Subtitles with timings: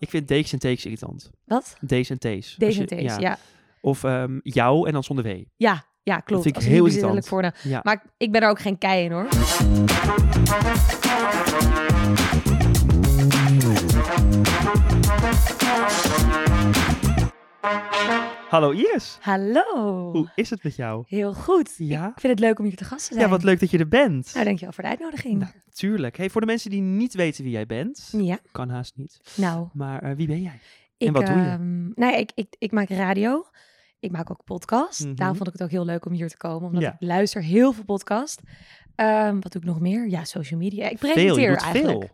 [0.00, 1.30] Ik vind D's en T's irritant.
[1.44, 1.76] Wat?
[1.86, 3.18] D's en Deze je- en deze, ja.
[3.18, 3.38] ja.
[3.80, 5.42] Of ehm, jou en dan zonder W.
[5.56, 6.42] Ja, klopt.
[6.42, 7.28] vind ik heel irritant.
[7.28, 7.52] voor de...
[7.62, 7.80] Ja.
[7.84, 9.28] Maar ik- ik ben er ook geen kei in hoor.
[18.50, 19.18] Hallo Iris.
[19.20, 20.10] Hallo.
[20.12, 21.04] Hoe is het met jou?
[21.06, 21.74] Heel goed.
[21.76, 22.06] Ja?
[22.06, 23.24] Ik vind het leuk om hier te gast te zijn.
[23.24, 24.30] Ja, wat leuk dat je er bent.
[24.34, 25.38] Nou, dankjewel voor de uitnodiging.
[25.38, 26.16] Nou, tuurlijk.
[26.16, 29.20] Hey, voor de mensen die niet weten wie jij bent, ja, kan haast niet.
[29.36, 29.68] nou.
[29.72, 30.60] Maar eh, wie ben jij?
[30.96, 31.42] Ik, En wat doe je?
[31.42, 33.44] ehm, nou ja, ik, ik, ik maak radio.
[34.00, 35.04] Ik maak ook podcast.
[35.04, 35.14] Mhm.
[35.14, 36.66] Daarom vond ik het ook heel leuk om hier te komen.
[36.68, 36.88] Omdat Ja.
[36.92, 38.40] ik luister heel veel podcast.
[38.94, 40.08] Ehm, wat doe ik nog meer?
[40.08, 40.88] Ja, social media.
[40.88, 41.98] Ik presenteer eigenlijk.
[42.00, 42.08] veel.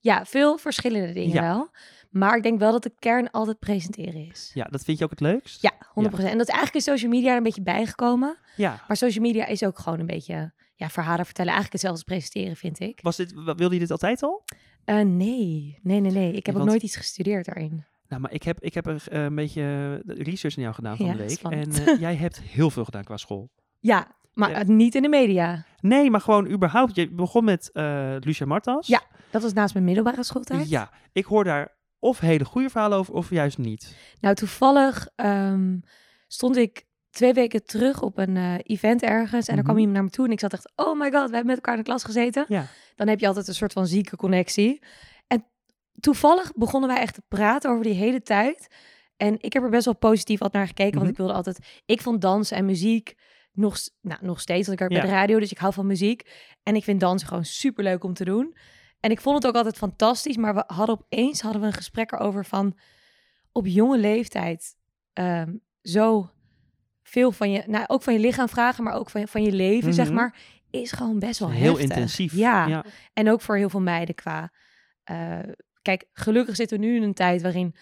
[0.00, 1.40] Ja, veel verschillende dingen Ja.
[1.40, 1.70] wel.
[2.10, 4.50] Maar ik denk wel dat de kern altijd presenteren is.
[4.54, 5.62] Ja, dat vind je ook het leukst?
[5.62, 5.82] Ja, 100%.
[5.94, 8.38] En dat is eigenlijk in social media een beetje bijgekomen.
[8.56, 8.84] Ja.
[8.88, 11.52] Maar social media is ook gewoon een beetje ja, verhalen vertellen.
[11.52, 12.98] Eigenlijk hetzelfde als presenteren, vind ik.
[13.02, 14.44] Was dit, wilde je dit altijd al?
[14.84, 16.32] Eh, nee, nee, nee, nee.
[16.32, 17.84] Ik heb ook want- nooit iets gestudeerd daarin.
[18.08, 19.62] Nou, maar ik heb, ik heb er, eh, een beetje
[20.06, 21.30] eh, research naar jou gedaan van Ja, de week.
[21.30, 21.84] spannend.
[21.84, 23.50] En jij hebt heel veel gedaan qua school.
[23.78, 24.62] Ja, maar Ja.
[24.62, 25.64] niet in de media.
[25.80, 26.94] Nee, maar gewoon überhaupt.
[26.94, 27.70] Je begon met
[28.24, 28.86] Lucia Martas.
[28.86, 30.68] Ja, Dat was naast mijn middelbare schooltijd.
[30.68, 33.96] Ja, ik hoor daar of hele goede verhalen over of juist niet.
[34.20, 35.78] Nou, toevallig ehm,
[36.26, 39.48] stond ik twee weken terug op een eh, event ergens.
[39.48, 39.84] En er kwam Mhm.
[39.84, 40.72] iemand naar me toe en ik zat echt...
[40.76, 42.44] Oh my god, we hebben met elkaar in de klas gezeten.
[42.48, 42.66] Ja.
[42.96, 44.82] Dan heb je altijd een soort van zieke connectie.
[45.26, 45.44] En
[46.00, 48.68] toevallig begonnen wij echt te praten over die hele tijd.
[49.16, 50.90] En ik heb er best wel positief wat naar gekeken.
[50.90, 50.98] Mhm.
[50.98, 51.58] Want ik wilde altijd...
[51.86, 53.14] Ik vond dansen en muziek
[53.52, 54.66] nog, nou, nog steeds.
[54.66, 55.00] Want ik werk Ja.
[55.00, 56.30] bij de radio, dus ik hou van muziek.
[56.62, 58.54] En ik vind dansen gewoon super leuk om te doen.
[59.00, 60.36] En ik vond het ook altijd fantastisch.
[60.36, 62.76] Maar we hadden opeens hadden we een gesprek erover van...
[63.52, 64.76] Op jonge leeftijd
[65.12, 66.30] ehm, zo
[67.02, 67.62] veel van je...
[67.66, 70.14] Nou, ook van je lichaam vragen, maar ook van je, van je leven, zeg Mhm.
[70.14, 70.36] maar...
[70.70, 71.82] Is gewoon best wel Heel heftig.
[71.90, 72.34] intensief.
[72.34, 72.66] Ja.
[72.66, 72.84] ja.
[73.12, 74.52] En ook voor heel veel meiden qua...
[75.04, 75.38] eh,
[75.82, 77.74] kijk, gelukkig zitten we nu in een tijd waarin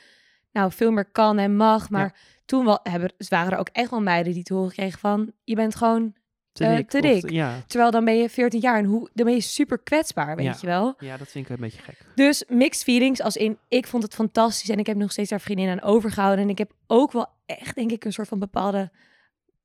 [0.53, 1.91] nou veel meer kan en mag.
[1.91, 5.33] Maar toen wel, hebben, waren er ook echt wel meiden die te horen kregen van...
[5.45, 6.15] Je bent gewoon...
[6.59, 6.89] Te Eh, dik.
[6.91, 7.31] te of dik.
[7.31, 7.63] ja.
[7.67, 10.57] Terwijl dan ben je 14 jaar en hoe, dan ben je super kwetsbaar, weet Ja.
[10.61, 10.95] je wel.
[10.99, 11.99] ja, dat vind ik een beetje gek.
[12.15, 15.41] Dus mixed feelings als in, ik vond het fantastisch en ik heb nog steeds daar
[15.41, 16.45] vriendin aan overgehouden.
[16.45, 18.91] En ik heb ook wel echt, denk ik, een soort van bepaalde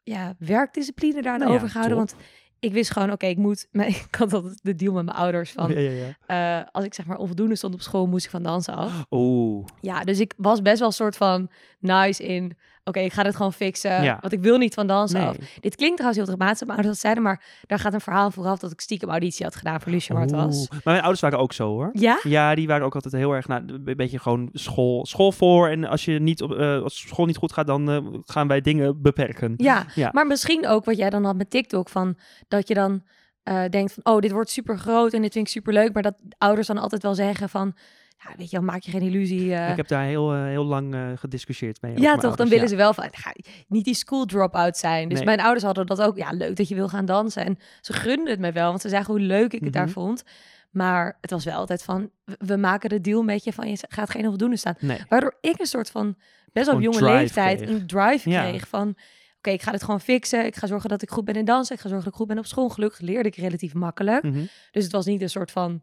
[0.03, 1.97] ja, werkdiscipline daaraan Nou ja, overgehouden.
[1.97, 2.07] top.
[2.09, 2.25] Want
[2.59, 5.51] ik wist gewoon, oké, ik moet, maar ik had altijd de deal met mijn ouders
[5.51, 5.91] van, ja, ja,
[6.27, 6.61] ja.
[6.61, 9.05] eh, als ik zeg maar onvoldoende stond op school, moest ik van dansen af.
[9.11, 9.65] Oeh.
[9.81, 11.49] Ja, dus ik was best wel een soort van
[11.79, 14.17] nice in, oké, ik ga dit gewoon fixen, Ja.
[14.21, 15.27] want ik wil niet van dansen Nee.
[15.27, 15.35] af.
[15.59, 18.71] Dit klinkt trouwens heel dramatisch, ouders dat zeiden, maar daar gaat een verhaal vooraf dat
[18.71, 20.59] ik stiekem auditie had gedaan voor Lucia Martas.
[20.59, 20.69] Oeh.
[20.69, 21.89] Maar mijn ouders waren ook zo hoor.
[21.93, 22.19] Ja?
[22.23, 25.67] Ja, die waren ook altijd heel erg, nou, een beetje gewoon school, school voor.
[25.69, 28.61] En als je niet op, eh, als school niet goed gaat, dan eh, gaan wij
[28.61, 29.53] dingen beperken.
[29.57, 30.09] Ja, Ja.
[30.13, 32.17] maar misschien ook wat jij dan had met TikTok, van
[32.47, 33.03] dat je dan
[33.43, 36.03] eh, denkt van, oh, dit wordt super groot en dit vind ik super leuk, maar
[36.03, 37.75] dat ouders dan altijd wel zeggen van,
[38.23, 39.53] ja, weet je wel, maak je geen illusie.
[39.55, 39.69] eh.
[39.69, 41.99] Ik heb daar heel, eh, heel lang eh, gediscussieerd mee.
[41.99, 42.35] ja, toch?
[42.35, 43.33] Dan willen ze wel van, ga,
[43.67, 45.07] niet die school drop-out zijn.
[45.09, 45.27] Dus Nee.
[45.27, 46.17] mijn ouders hadden dat ook.
[46.17, 47.45] Ja, leuk dat je wil gaan dansen.
[47.45, 49.93] En ze gunden het me wel, want ze zagen hoe leuk ik het daar Mhm.
[49.93, 50.23] vond.
[50.71, 54.09] Maar het was wel altijd van, we- maken de deal met je van, je gaat
[54.09, 54.75] geen onvoldoende staan.
[54.79, 54.97] Nee.
[55.09, 56.15] Waardoor ik een soort van
[56.53, 57.69] best wel op jonge leeftijd kreeg.
[57.69, 58.47] een drive Ja.
[58.49, 58.95] kreeg van...
[59.37, 60.45] Oké, ik ga dit gewoon fixen.
[60.45, 61.75] Ik ga zorgen dat ik goed ben in dansen.
[61.75, 62.69] Ik ga zorgen dat ik goed ben op school.
[62.69, 64.23] Gelukkig leerde ik relatief makkelijk.
[64.23, 64.39] Mhm.
[64.71, 65.81] Dus het was niet een soort van,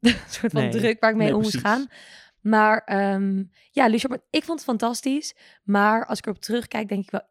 [0.00, 0.70] een soort van Nee.
[0.70, 1.70] druk waar ik mee Nee, om moest precies.
[1.70, 1.86] gaan.
[2.40, 5.34] Maar ehm, ja, Lucia, maar ik vond het fantastisch.
[5.64, 7.22] Maar als ik erop terugkijk, denk ik wel...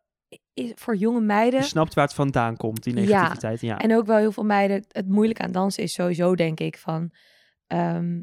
[0.76, 1.60] voor jonge meiden...
[1.60, 3.62] Je snapt waar het vandaan komt, die negativiteit.
[3.62, 3.78] Ja.
[3.78, 4.86] En ook wel heel veel meiden.
[4.88, 7.12] Het moeilijk aan dansen is sowieso, denk ik, van.
[7.68, 8.22] ehm,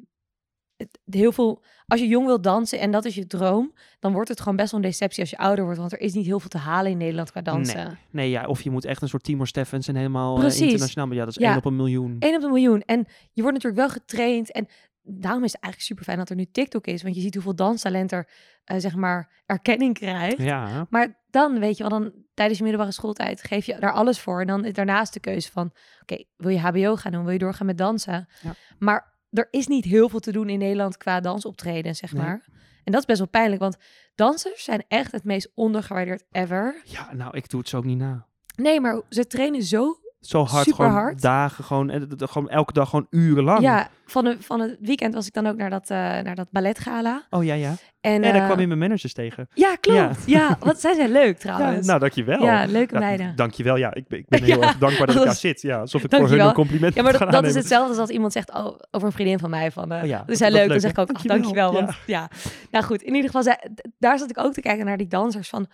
[0.77, 1.63] het, heel veel.
[1.87, 4.71] Als je jong wilt dansen en dat is je droom, dan wordt het gewoon best
[4.71, 5.79] wel een deceptie als je ouder wordt.
[5.81, 7.99] Want er is niet heel veel te halen in Nederland qua dansen.
[8.11, 11.07] Nee, ja, of je moet echt een soort Timor Steffens en helemaal eh, internationaal.
[11.07, 11.49] Maar ja, dat is Ja.
[11.49, 12.17] één op een miljoen.
[12.19, 12.81] Eén op een miljoen.
[12.83, 14.53] En je wordt natuurlijk wel getraind.
[14.53, 14.67] En
[15.03, 17.03] daarom is het eigenlijk super fijn dat er nu TikTok is.
[17.03, 18.29] Want je ziet hoeveel danstalent er,
[18.65, 20.39] eh, zeg maar, erkenning krijgt.
[20.43, 24.21] Ja, Maar dan, weet je wel, dan tijdens je middelbare schooltijd geef je daar alles
[24.21, 24.41] voor.
[24.41, 25.73] En dan is daarnaast de keuze van,
[26.03, 27.23] oké, wil je hbo gaan doen?
[27.23, 28.29] Wil je doorgaan met dansen?
[28.43, 28.55] Ja.
[28.79, 32.23] Maar er is niet heel veel te doen in Nederland qua dansoptreden, zeg Nee.
[32.23, 32.45] maar.
[32.85, 33.77] En dat is best wel pijnlijk, want
[34.15, 36.83] dansers zijn echt het meest ondergewaardeerd ever.
[36.85, 38.27] ja, nou, ik doe het zo ook niet na.
[38.57, 39.97] Nee, maar ze trainen zo...
[40.23, 41.23] Zo hard, Super gewoon hard.
[41.23, 43.61] dagen, gewoon, eh, d- d- gewoon elke dag gewoon urenlang.
[43.61, 46.51] Ja, van, de, van het weekend was ik dan ook naar dat, eh naar dat
[46.51, 47.27] balletgala.
[47.31, 47.75] Oh ja, ja.
[48.01, 49.49] En, Ja, daar eh, kwam je mijn managers tegen.
[49.55, 50.17] Ja, klopt.
[50.37, 51.87] Ja, wat zij zijn leuk Ja, trouwens.
[51.87, 52.43] nou, dankjewel.
[52.43, 53.37] Ja, leuke Ja, meiden.
[53.37, 53.77] Dankjewel.
[53.77, 55.61] Ja, ik ben, ik ben heel Ja, erg dankbaar dat ik daar zit.
[55.63, 58.33] Ja, alsof ik voor hun een compliment Ja, maar dat, is hetzelfde als als iemand
[58.33, 59.71] zegt oh, over een vriendin van mij.
[59.71, 60.69] Van, eh Oh ja, is hij leuk.
[60.69, 61.37] Dan zeg ik ook, Dankjewel.
[61.41, 61.73] dankjewel.
[61.73, 62.31] Want, ja.
[62.71, 63.55] Nou goed, in ieder geval,
[63.99, 65.49] daar zat ik ook te kijken naar die dansers.
[65.49, 65.67] Van,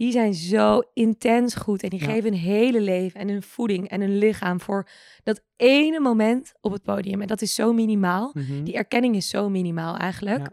[0.00, 1.82] die zijn zo intens goed.
[1.82, 2.06] En die Ja.
[2.06, 4.88] geven hun hele leven en hun voeding en hun lichaam voor
[5.22, 7.20] dat ene moment op het podium.
[7.20, 8.30] En dat is zo minimaal.
[8.34, 8.64] Mhm.
[8.64, 10.38] Die erkenning is zo minimaal eigenlijk.
[10.38, 10.52] Ja.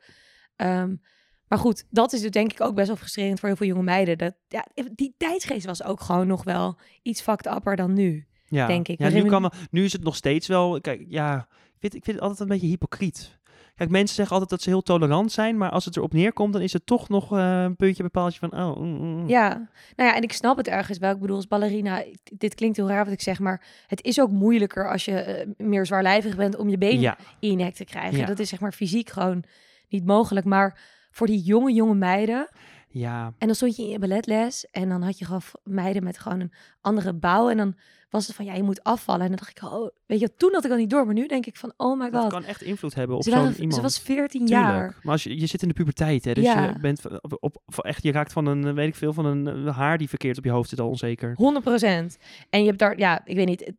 [0.55, 0.95] Ehm,
[1.47, 3.83] maar goed, dat is dus denk ik ook best wel frustrerend voor heel veel jonge
[3.83, 4.17] meiden.
[4.17, 8.27] Dat, ja, die tijdsgeest was ook gewoon nog wel iets fucked upper dan nu.
[8.47, 8.99] Ja, denk ik.
[8.99, 10.81] Ja, We nu, kan, nu is het nog steeds wel.
[10.81, 13.39] Kijk, ja, ik vind, ik vind het altijd een beetje hypocriet.
[13.77, 16.61] Kijk, mensen zeggen altijd dat ze heel tolerant zijn, maar als het erop neerkomt, dan
[16.61, 19.27] is het toch nog eh, een puntje bepaaltje van, oh, mm, mm.
[19.27, 19.47] Ja,
[19.95, 21.11] nou ja, en ik snap het ergens wel.
[21.11, 24.31] Ik bedoel, als ballerina, dit klinkt heel raar wat ik zeg, maar het is ook
[24.31, 28.17] moeilijker als je eh, meer zwaarlijvig bent om je benen ja, in nek te krijgen.
[28.17, 28.25] Ja.
[28.25, 29.43] Dat is zeg maar fysiek gewoon
[29.89, 30.45] niet mogelijk.
[30.45, 30.79] Maar
[31.11, 32.49] voor die jonge, jonge meiden,
[32.89, 36.19] ja, en dan stond je in je balletles en dan had je gewoon meiden met
[36.19, 37.49] gewoon een andere bouw.
[37.49, 37.75] En dan
[38.09, 39.21] was het van, ja, je moet afvallen.
[39.21, 41.05] En dan dacht ik, oh, weet je, toen had ik al niet door.
[41.05, 42.31] Maar nu denk ik van, oh my dat god.
[42.31, 43.73] kan echt invloed hebben op zo'n iemand.
[43.73, 44.67] ze was 14 Tuurlijk.
[44.67, 44.95] jaar.
[45.03, 46.63] Maar als je, je zit in de puberteit, hè, dus Ja.
[46.63, 47.01] je bent
[47.39, 50.09] op, echt, je raakt van een, eh, weet ik veel, van een eh, haar die
[50.09, 51.33] verkeerd op je hoofd zit al onzeker.
[51.35, 52.17] 100 procent.
[52.49, 53.71] En je hebt daar, ja, ik weet niet.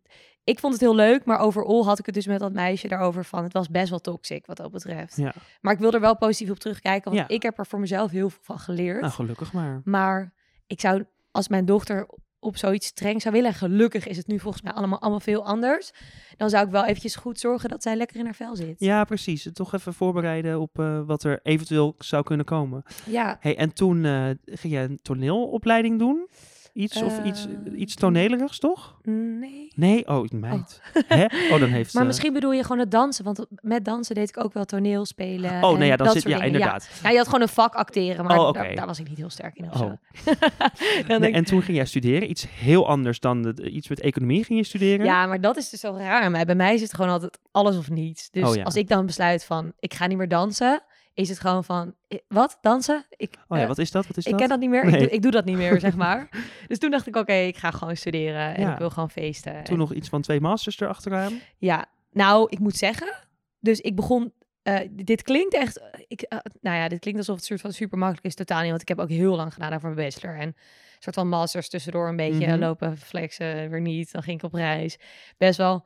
[0.45, 3.25] ik vond het heel leuk, maar overal had ik het dus met dat meisje daarover
[3.25, 3.43] van.
[3.43, 5.17] Het was best wel toxic wat dat betreft.
[5.17, 5.35] Ja.
[5.61, 7.35] Maar ik wil er wel positief op terugkijken, want Ja.
[7.37, 9.01] ik heb er voor mezelf heel veel van geleerd.
[9.01, 9.81] Nou, gelukkig maar.
[9.85, 10.33] Maar
[10.67, 12.09] ik zou, als mijn dochter
[12.41, 15.45] op zoiets streng zou willen, en gelukkig is het nu volgens mij allemaal, allemaal veel
[15.45, 15.91] anders,
[16.37, 18.81] dan zou ik wel eventjes goed zorgen dat zij lekker in haar vel zit.
[18.81, 19.49] Ja, precies.
[19.53, 22.83] Toch even voorbereiden op eh, wat er eventueel zou kunnen komen.
[23.07, 26.29] Ja, Hey, en toen eh, ging jij een toneelopleiding doen?
[26.79, 28.99] Iets of iets, Eh, iets tonelerigs, toch?
[29.03, 29.73] nee.
[29.75, 30.09] Nee?
[30.09, 30.81] Oh, meid.
[31.07, 31.25] Hè?
[31.25, 31.93] Oh, dan heeft...
[31.93, 34.65] Maar eh, misschien bedoel je gewoon het dansen, want met dansen deed ik ook wel
[34.65, 35.63] toneel spelen.
[35.65, 36.23] Oh, nee, ja, dan dat zit...
[36.25, 36.47] Ja, dingen.
[36.47, 36.91] inderdaad.
[37.03, 39.31] Ja, je had gewoon een vak acteren, maar Oh, daar, daar was ik niet heel
[39.31, 39.65] sterk in.
[39.71, 39.93] Of Oh.
[41.19, 42.31] Nee, ik, en toen ging jij studeren.
[42.31, 43.43] Iets heel anders dan...
[43.43, 45.07] De, iets met economie ging je studeren.
[45.07, 46.31] ja, maar dat is dus zo raar.
[46.31, 46.45] mij.
[46.45, 48.31] Bij mij is het gewoon altijd alles of niets.
[48.31, 48.63] Dus Oh, ja.
[48.63, 50.83] als ik dan besluit van, ik ga niet meer dansen,
[51.19, 51.95] is het gewoon van,
[52.29, 53.07] wat, dansen?
[53.17, 54.07] Ik, Oh ja, eh, wat is dat?
[54.07, 54.41] Wat is ik dat?
[54.41, 54.85] ken dat niet meer.
[54.85, 56.29] Ik, doe, ik doe dat niet meer, zeg maar.
[56.67, 58.73] Dus toen dacht ik, oké, ik ga gewoon studeren en Ja.
[58.73, 59.53] ik wil gewoon feesten.
[59.65, 61.41] Toen En- nog iets van twee masters erachteraan.
[61.57, 63.15] Ja, nou, ik moet zeggen,
[63.61, 64.33] dus ik begon.
[64.63, 65.81] eh, dit klinkt echt.
[66.09, 68.35] Ik, eh, nou ja, dit klinkt alsof het soort van super makkelijk is.
[68.35, 68.69] Totaal niet.
[68.71, 70.37] Want ik heb ook heel lang gedaan over mijn bachelor.
[70.37, 70.57] En
[70.99, 72.59] soort van masters tussendoor een beetje Mhm.
[72.59, 74.13] lopen, flexen, weer niet.
[74.13, 74.99] Dan ging ik op reis.
[75.39, 75.85] Best wel.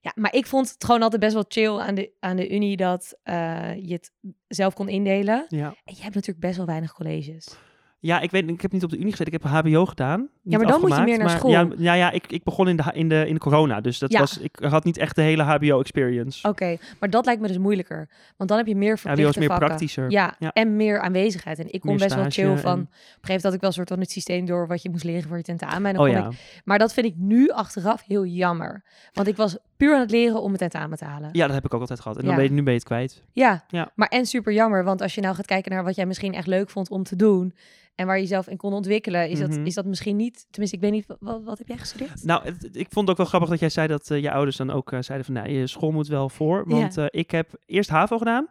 [0.00, 2.76] Ja, maar ik vond het gewoon altijd best wel chill aan de, aan de Unie
[2.76, 4.12] dat eh, je het
[4.48, 5.44] zelf kon indelen.
[5.48, 5.66] Ja.
[5.84, 7.56] En je hebt natuurlijk best wel weinig colleges.
[8.00, 9.32] Ja, ik weet, ik heb niet op de Unie gezeten.
[9.34, 10.28] Ik heb HBO gedaan.
[10.42, 11.50] Niet maar dan moet je meer naar school.
[11.50, 13.80] Ja, ja, ja ik, ik begon in de, in de, in de corona.
[13.80, 14.18] Dus dat Ja.
[14.18, 16.48] was, ik had niet echt de hele HBO-experience.
[16.48, 18.08] Oké, maar dat lijkt me dus moeilijker.
[18.36, 19.66] Want dan heb je meer HBO verplichte is meer vakken.
[19.66, 20.10] praktischer.
[20.10, 20.52] Ja, Ja.
[20.52, 21.58] en meer aanwezigheid.
[21.58, 22.72] En ik kon Meer best wel chill van...
[22.72, 24.82] en- Op een gegeven moment had ik wel een soort van het systeem door wat
[24.82, 25.90] je moest leren voor je tentamen.
[25.90, 26.28] En dan Oh kon ja.
[26.30, 28.82] ik, maar dat vind ik nu achteraf heel jammer.
[29.12, 31.28] Want ik was puur aan het leren om het tentamen te halen.
[31.32, 32.16] ja, dat heb ik ook altijd gehad.
[32.18, 32.36] En dan Ja.
[32.38, 33.22] ben je, nu ben je het kwijt.
[33.32, 33.90] Ja, Ja.
[33.94, 34.84] maar en super jammer.
[34.84, 37.16] Want als je nou gaat kijken naar wat jij misschien echt leuk vond om te
[37.16, 37.54] doen...
[37.98, 39.48] en waar je jezelf in kon ontwikkelen, is, Mhm.
[39.50, 40.46] dat, is dat misschien niet...
[40.50, 42.24] Tenminste, ik weet niet, wat, wat heb jij gestudeerd?
[42.24, 44.56] Nou, het- ik vond het ook wel grappig dat jij zei dat eh, je ouders
[44.56, 46.68] dan ook eh, zeiden van, nou, je school moet wel voor.
[46.68, 48.46] Want eh, ik heb eerst HAVO gedaan.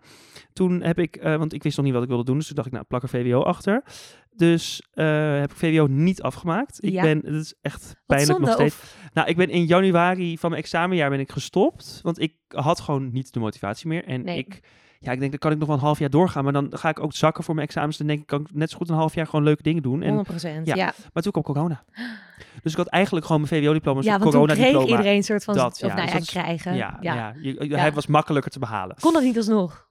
[0.53, 2.67] Toen heb ik, want ik wist nog niet wat ik wilde doen, dus toen dacht
[2.67, 3.83] ik, nou, plak er VWO achter.
[4.35, 6.83] Dus heb ik VWO niet afgemaakt.
[6.83, 7.01] Ik Ja.
[7.01, 8.75] ben, het is echt pijnlijk nog steeds.
[8.75, 12.79] of- Nou, ik ben in januari van mijn examenjaar ben ik gestopt, want ik had
[12.79, 14.03] gewoon niet de motivatie meer.
[14.05, 14.37] En Nee.
[14.37, 14.59] ik,
[14.99, 16.89] ja, ik denk, dan kan ik nog wel een half jaar doorgaan, maar dan ga
[16.89, 17.97] ik ook zakken voor mijn examens.
[17.97, 20.01] Dan denk ik, kan ik net zo goed een half jaar gewoon leuke dingen doen.
[20.01, 20.61] En, 100 ja.
[20.63, 20.93] ja.
[21.13, 21.83] maar toen kwam corona.
[22.61, 24.77] Dus ik had eigenlijk gewoon mijn VWO-diploma, Ja, want toen corona-diploma.
[24.77, 25.55] kreeg iedereen een soort van...
[25.55, 25.95] Dat, of ja.
[25.95, 26.75] nou Dus ja, is- krijgen.
[26.75, 27.33] Ja, ja.
[27.41, 28.95] Je- hij was makkelijker te behalen.
[28.99, 29.87] Kon dat niet alsnog?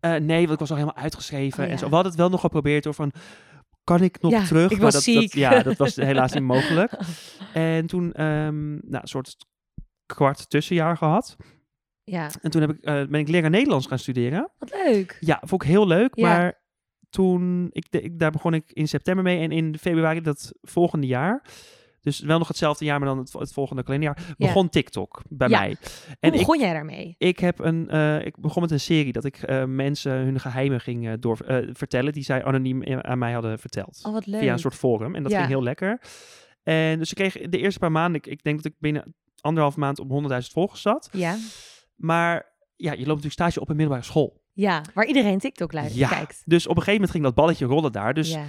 [0.00, 1.64] Eh, nee, want ik was al helemaal uitgeschreven.
[1.64, 1.88] Oh, en zo.
[1.88, 3.12] We hadden het wel nog geprobeerd door van,
[3.84, 4.70] kan ik nog Ja, terug?
[4.70, 6.92] ik maar dat, ja, dat was helaas niet mogelijk.
[7.52, 9.36] En toen, ehm, nou, een soort
[10.06, 11.36] kwart tussenjaar gehad.
[12.04, 14.50] Ja, En toen heb ik, eh, ben ik leraar Nederlands gaan studeren.
[14.58, 15.16] wat leuk.
[15.20, 16.14] Ja, vond ik heel leuk.
[16.16, 16.28] Ja.
[16.28, 16.62] Maar
[17.10, 19.40] toen, ik, de- ik, daar begon ik in september mee.
[19.40, 21.44] En in februari dat volgende jaar,
[22.00, 24.46] dus wel nog hetzelfde jaar, maar dan het, het volgende kalenderjaar, Ja.
[24.46, 25.58] begon TikTok bij Ja.
[25.60, 25.68] mij.
[25.68, 27.14] Hoe En ik, begon jij daarmee?
[27.18, 30.80] ik, heb een, eh, ik begon met een serie dat ik eh, mensen hun geheimen
[30.80, 34.00] ging door, eh, vertellen die zij anoniem aan mij hadden verteld.
[34.06, 34.40] Oh, wat leuk.
[34.40, 35.14] Via een soort forum.
[35.14, 36.00] En dat ging heel lekker.
[36.62, 39.76] En dus ik kreeg de eerste paar maanden, ik, ik denk dat ik binnen anderhalf
[39.76, 41.08] maand op 100.000 volgers zat.
[41.12, 41.36] Ja.
[41.96, 44.42] Maar ja, je loopt natuurlijk stage op een middelbare school.
[44.52, 46.42] ja, waar iedereen TikTok Ja, kijkt.
[46.44, 48.14] Dus op een gegeven moment ging dat balletje rollen daar.
[48.14, 48.44] Dus ja.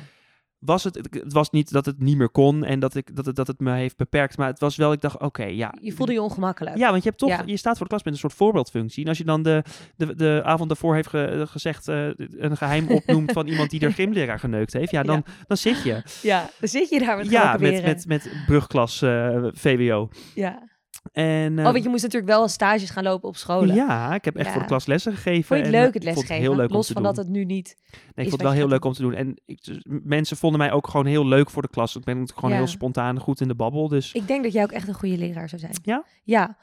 [0.59, 3.35] was het, het was niet dat het niet meer kon en dat, ik, dat, het,
[3.35, 4.37] dat het me heeft beperkt.
[4.37, 5.73] Maar het was wel, ik dacht, oké, ja.
[5.81, 6.77] Je voelde je ongemakkelijk.
[6.77, 7.41] Ja, want je hebt toch, Ja.
[7.45, 9.03] je staat voor de klas met een soort voorbeeldfunctie.
[9.03, 9.63] En als je dan de,
[9.95, 13.93] de, de avond daarvoor heeft ge- gezegd, eh, een geheim opnoemt van iemand die er
[14.03, 16.01] gymleraar geneukt heeft, ja, dan, dan zit je.
[16.21, 20.09] Ja, dan zit je daar met ja, met, met, met brugklas eh, VWO.
[20.35, 20.73] Ja.
[21.11, 23.75] En, eh, Oh, want je moest natuurlijk wel stages gaan lopen op scholen.
[23.75, 24.51] ja, ik heb echt Ja.
[24.51, 25.43] voor de klas lessen gegeven.
[25.43, 26.35] Vond je het en, leuk, eh, het lesgeven?
[26.35, 27.03] heel leuk Los van doen.
[27.03, 27.75] dat het nu niet...
[27.75, 29.13] Nee, ik is vond het wel heel gaat leuk om te doen.
[29.13, 31.95] En ik, dus mensen vonden mij ook gewoon heel leuk voor de klas.
[31.95, 32.61] Ik ben natuurlijk gewoon Ja.
[32.63, 33.87] heel spontaan goed in de babbel.
[33.87, 35.73] Dus Ik denk dat jij ook echt een goede leraar zou zijn.
[35.81, 36.03] Ja?
[36.23, 36.57] Ja.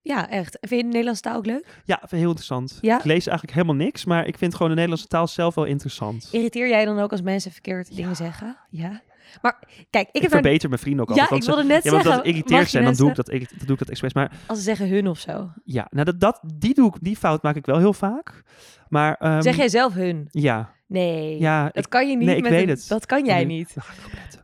[0.00, 0.56] Ja, echt.
[0.60, 1.80] Vind je de Nederlandse taal ook leuk?
[1.84, 2.78] Ja, heel interessant.
[2.80, 2.98] Ja?
[2.98, 6.28] Ik lees eigenlijk helemaal niks, maar ik vind gewoon de Nederlandse taal zelf wel interessant.
[6.32, 8.56] Irriteer jij dan ook als mensen verkeerd dingen zeggen?
[8.70, 9.00] Ja.
[9.42, 11.42] Maar kijk, ik Ik, verbeter mijn vrienden ook Ja, altijd.
[11.42, 12.20] ik want ze- wilde net ja, want zeggen.
[12.22, 14.12] als ze irriteerd zijn, dan doe ik, dat, dan doe ik dat expres.
[14.14, 15.50] Maar Als ze zeggen hun of zo.
[15.64, 18.42] ja, nou, dat, dat, die, doe ik, die fout maak ik wel heel vaak.
[18.88, 20.28] Maar ehm, zeg jij zelf hun?
[20.30, 21.38] Ja, Nee.
[21.40, 22.88] ja Dat ik, kan je niet nee, ik met weet een- het.
[22.88, 23.56] Dat kan jij Nee.
[23.56, 23.74] niet.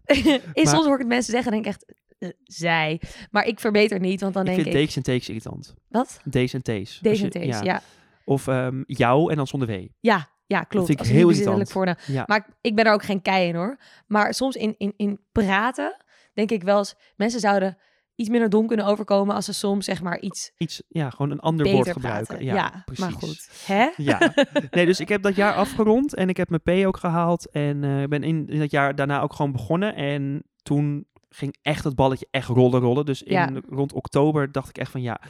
[0.04, 0.24] ik
[0.54, 1.94] Maar- soms hoor ik het mensen zeggen en denk ik echt...
[2.18, 3.00] eh, zij.
[3.30, 4.88] Maar ik verbeter niet, want dan ik denk vind ik...
[4.88, 5.74] D's en T's irritant.
[5.88, 6.20] Wat?
[6.30, 7.00] D's en T's.
[7.02, 7.44] En ja.
[7.46, 7.60] ja.
[7.62, 7.82] Ja,
[8.24, 9.86] Of ehm, jou en dan zonder W.
[10.00, 10.86] ja, klopt.
[10.86, 11.96] vind ik heel irritant.
[12.06, 12.24] Ja.
[12.26, 13.78] Maar ik- ben er ook geen kei in hoor.
[14.06, 16.94] Maar soms in, in, in praten denk ik wel eens...
[17.16, 17.78] Mensen zouden
[18.14, 21.40] iets minder dom kunnen overkomen als ze soms zeg maar iets Iets, ja, gewoon een
[21.40, 22.44] ander woord gebruiken.
[22.44, 23.04] Ja, Ja, precies.
[23.04, 23.48] maar goed.
[23.66, 23.88] Hè?
[23.96, 24.32] Ja,
[24.70, 27.50] nee, dus ik heb dat jaar afgerond en ik heb mijn P ook gehaald.
[27.50, 29.94] En eh, ben in, in dat jaar daarna ook gewoon begonnen.
[29.94, 33.04] En toen ging echt het balletje echt rollen, rollen.
[33.06, 33.50] Dus in, Ja.
[33.68, 35.20] rond oktober dacht ik echt van ja,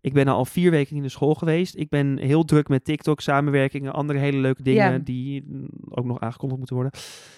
[0.00, 1.76] ik ben al vier weken niet naar school geweest.
[1.76, 4.98] Ik ben heel druk met TikTok, samenwerkingen, andere hele leuke dingen Ja.
[4.98, 5.44] die
[5.90, 6.92] ook nog aangekondigd moeten worden.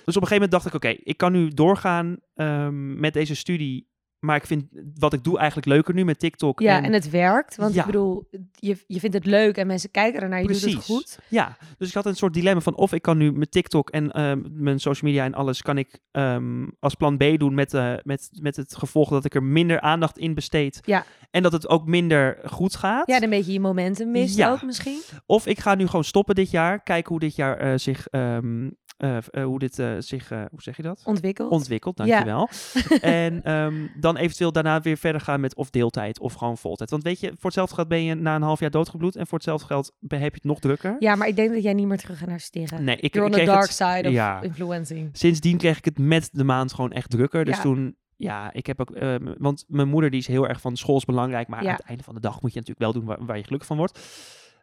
[0.05, 3.35] Dus op een gegeven moment dacht ik, oké, ik kan nu doorgaan ehm, met deze
[3.37, 3.87] studie.
[4.19, 4.65] Maar ik vind
[4.99, 6.61] wat ik doe eigenlijk leuker nu met TikTok.
[6.61, 7.57] Ja, en het werkt.
[7.57, 7.81] Want Ja.
[7.81, 10.41] ik bedoel, je, je vindt het leuk en mensen kijken ernaar.
[10.43, 11.19] Je doet het goed.
[11.29, 14.11] Ja, dus ik had een soort dilemma van of ik kan nu met TikTok en
[14.13, 17.95] ehm, mijn social media en alles kan ik ehm, als plan B doen met, eh,
[18.03, 20.81] met, met het gevolg dat ik er minder aandacht in besteed.
[20.85, 21.05] Ja.
[21.31, 23.07] En dat het ook minder goed gaat.
[23.07, 24.51] Ja, dan een beetje je momentum mist Ja.
[24.51, 25.01] ook misschien.
[25.27, 28.71] Of ik ga nu gewoon stoppen dit jaar, kijken hoe dit jaar eh, zich, ehm,
[28.99, 31.03] eh, eh, hoe dit eh, zich, hoe zeg je dat?
[31.05, 31.51] Ontwikkeld.
[31.51, 32.05] Ontwikkelt, Ja.
[32.05, 32.49] dankjewel.
[33.01, 36.91] en ehm, dan eventueel daarna weer verder gaan met of deeltijd of gewoon voltijd.
[36.91, 39.39] Want weet je, voor hetzelfde geld ben je na een half jaar doodgebloed en voor
[39.39, 40.97] hetzelfde geld heb je het nog drukker.
[40.99, 42.85] ja, maar ik denk dat jij niet meer terug gaat naar studeren.
[42.85, 44.43] Nee, ik, You're ik on the kreeg dark het, side of ja.
[44.43, 45.09] influencing.
[45.13, 47.45] sindsdien kreeg ik het met de maand gewoon echt drukker.
[47.45, 47.63] Dus Ja.
[47.63, 50.97] toen, ja, ik heb ook, eh, want mijn moeder die is heel erg van school
[50.97, 51.69] is belangrijk, maar Ja.
[51.71, 53.69] aan het einde van de dag moet je natuurlijk wel doen waar, waar je gelukkig
[53.69, 53.99] van wordt.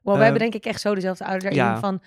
[0.04, 1.80] Wow, we hebben denk ik echt zo dezelfde ouders ja.
[1.80, 2.01] van...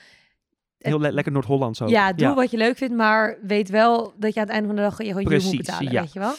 [0.78, 1.88] Heel le- lekker Noord-Hollands ook.
[1.88, 4.76] Ja, doe wat je leuk vindt, maar weet wel dat je aan het einde van
[4.76, 6.00] de dag je gewoon je moet betalen, ja.
[6.00, 6.34] weet je wel?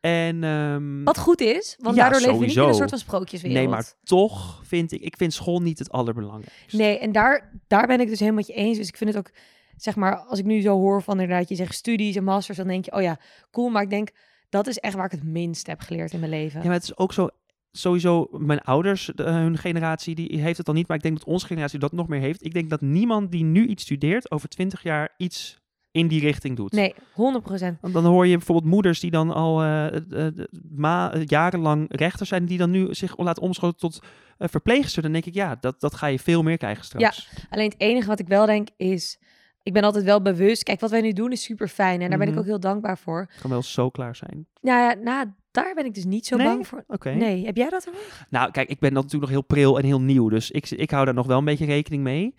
[0.00, 2.98] En, ehm, Wat goed is, want Ja, daardoor leven we niet in een soort van
[2.98, 3.60] sprookjeswereld.
[3.60, 6.76] nee, maar toch vind ik, ik vind school niet het allerbelangrijkste.
[6.76, 8.78] Nee, en daar, daar ben ik dus helemaal met je eens.
[8.78, 9.30] Dus ik vind het ook,
[9.76, 12.66] zeg maar, als ik nu zo hoor van inderdaad, je zegt studies en masters, dan
[12.68, 13.18] denk je, oh ja,
[13.50, 13.68] cool.
[13.68, 14.08] Maar ik denk,
[14.48, 16.60] dat is echt waar ik het minst heb geleerd in mijn leven.
[16.60, 17.28] Ja, maar het is ook zo,
[17.78, 21.26] sowieso, mijn ouders, de- hun generatie, die heeft het al niet, maar ik denk dat
[21.26, 22.44] onze generatie dat nog meer heeft.
[22.44, 26.56] Ik denk dat niemand die nu iets studeert, over twintig jaar iets in die richting
[26.56, 26.72] doet.
[26.72, 27.80] Nee, 100%.
[27.80, 30.32] Want dan hoor je bijvoorbeeld moeders die dan al eh, eh, eh,
[30.70, 34.00] ma- eh, jarenlang rechter zijn, die dan nu zich laten omscholen tot
[34.38, 35.02] eh, verpleegster.
[35.02, 37.28] Dan denk ik, ja, dat, dat ga je veel meer krijgen straks.
[37.50, 39.18] Alleen het enige wat ik wel denk is,
[39.62, 40.62] ik ben altijd wel bewust.
[40.62, 42.42] Kijk, wat wij nu doen is super fijn en daar ben ik Mhm.
[42.42, 43.20] ook heel dankbaar voor.
[43.30, 44.46] Het kan wel zo klaar zijn.
[44.60, 46.46] Nou ja, nou, daar ben ik dus niet zo Nee?
[46.46, 46.84] bang voor.
[47.04, 47.94] Nee, heb jij dat ook?
[48.30, 50.28] Nou, kijk, ik ben dan natuurlijk nog heel pril en heel nieuw.
[50.28, 52.34] Dus ik, ik hou daar nog wel een beetje rekening mee.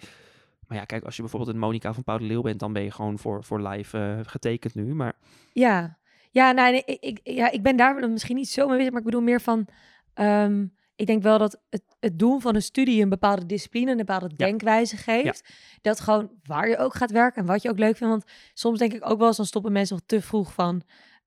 [0.68, 2.84] Maar ja, kijk, als je bijvoorbeeld een Monica van Pauw de Leeuw bent, dan ben
[2.84, 4.96] je gewoon voor, voor live eh, getekend nu.
[4.96, 5.14] Maar
[5.54, 5.98] Ja,
[6.32, 9.00] ja, nou, nee, ik, ik, ja, ik ben daar misschien niet zo mee bezig, maar
[9.00, 9.68] ik bedoel meer van,
[10.14, 13.98] ehm, ik denk wel dat het, het doen van een studie een bepaalde discipline, een
[13.98, 14.46] bepaalde Ja.
[14.46, 15.50] denkwijze geeft.
[15.82, 18.14] Dat gewoon waar je ook gaat werken en wat je ook leuk vindt.
[18.14, 20.82] Want soms denk ik ook wel eens, dan stoppen mensen nog te vroeg van,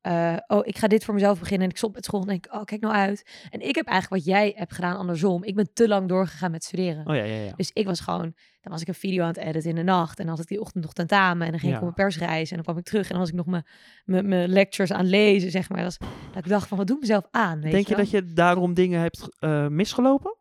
[0.08, 2.46] eh, oh, ik ga dit voor mezelf beginnen en ik stop met school en denk
[2.46, 3.48] ik, oh, kijk nou uit.
[3.50, 5.44] En ik heb eigenlijk wat jij hebt gedaan andersom.
[5.44, 7.06] Ik ben te lang doorgegaan met studeren.
[7.06, 7.52] oh ja, ja, ja.
[7.56, 10.18] Dus ik was gewoon, dan was ik een video aan het editen in de nacht.
[10.18, 11.44] En dan had ik die ochtend nog tentamen.
[11.44, 12.48] En dan ging ik op mijn persreis.
[12.50, 13.02] En dan kwam ik terug.
[13.02, 13.66] En dan was ik nog mijn,
[14.04, 15.82] mijn, mijn lectures aan lezen, zeg maar.
[15.82, 15.98] Dat,
[16.36, 17.60] ik dacht van, wat doe ik mezelf aan?
[17.60, 18.04] Weet Denk je wel?
[18.04, 20.36] dat je daarom dingen hebt eh, misgelopen?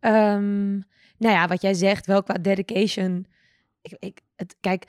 [0.00, 0.70] Ehm,
[1.18, 3.26] nou ja, wat jij zegt, wel qua dedication.
[3.82, 4.84] Ik, ik, het, kijk,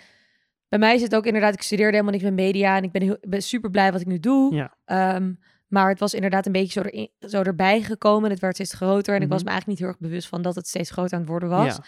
[0.73, 2.77] bij mij is het ook inderdaad, ik studeerde helemaal niks met media.
[2.77, 4.55] En ik ben, heel, ben super blij wat ik nu doe.
[4.55, 4.73] Ja.
[4.85, 5.33] Ehm,
[5.67, 8.29] maar het was inderdaad een beetje zo, erin, zo erbij gekomen.
[8.29, 9.15] Het werd steeds groter.
[9.15, 9.45] En ik was Mhm.
[9.45, 11.75] me eigenlijk niet heel erg bewust van dat het steeds groter aan het worden was.
[11.75, 11.83] Ja.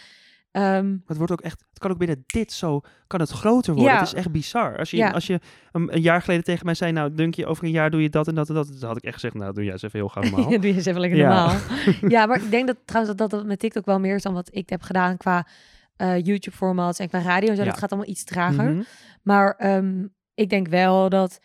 [0.50, 3.74] Ehm, Maar het wordt ook echt, het kan ook binnen dit zo, kan het groter
[3.74, 3.92] worden.
[3.92, 3.98] Ja.
[3.98, 4.78] Het is echt bizar.
[4.78, 5.10] Als je, Ja.
[5.10, 5.40] als je
[5.72, 8.08] een, een jaar geleden tegen mij zei, nou, denk je over een jaar doe je
[8.10, 8.66] dat en dat en dat.
[8.80, 10.50] Dan had ik echt gezegd, nou, doe jij eens even heel gauw normaal.
[10.50, 11.28] doe je eens even lekker Ja.
[11.28, 11.56] normaal.
[12.18, 14.48] ja, maar ik denk dat trouwens dat dat met TikTok wel meer is dan wat
[14.52, 15.46] ik heb gedaan qua
[15.96, 17.48] eh, YouTube-formats en qua radio.
[17.48, 17.68] en Zo, Ja.
[17.70, 18.70] Dat gaat allemaal iets trager.
[18.72, 18.82] Mhm.
[19.22, 21.38] Maar ehm, ik denk wel dat...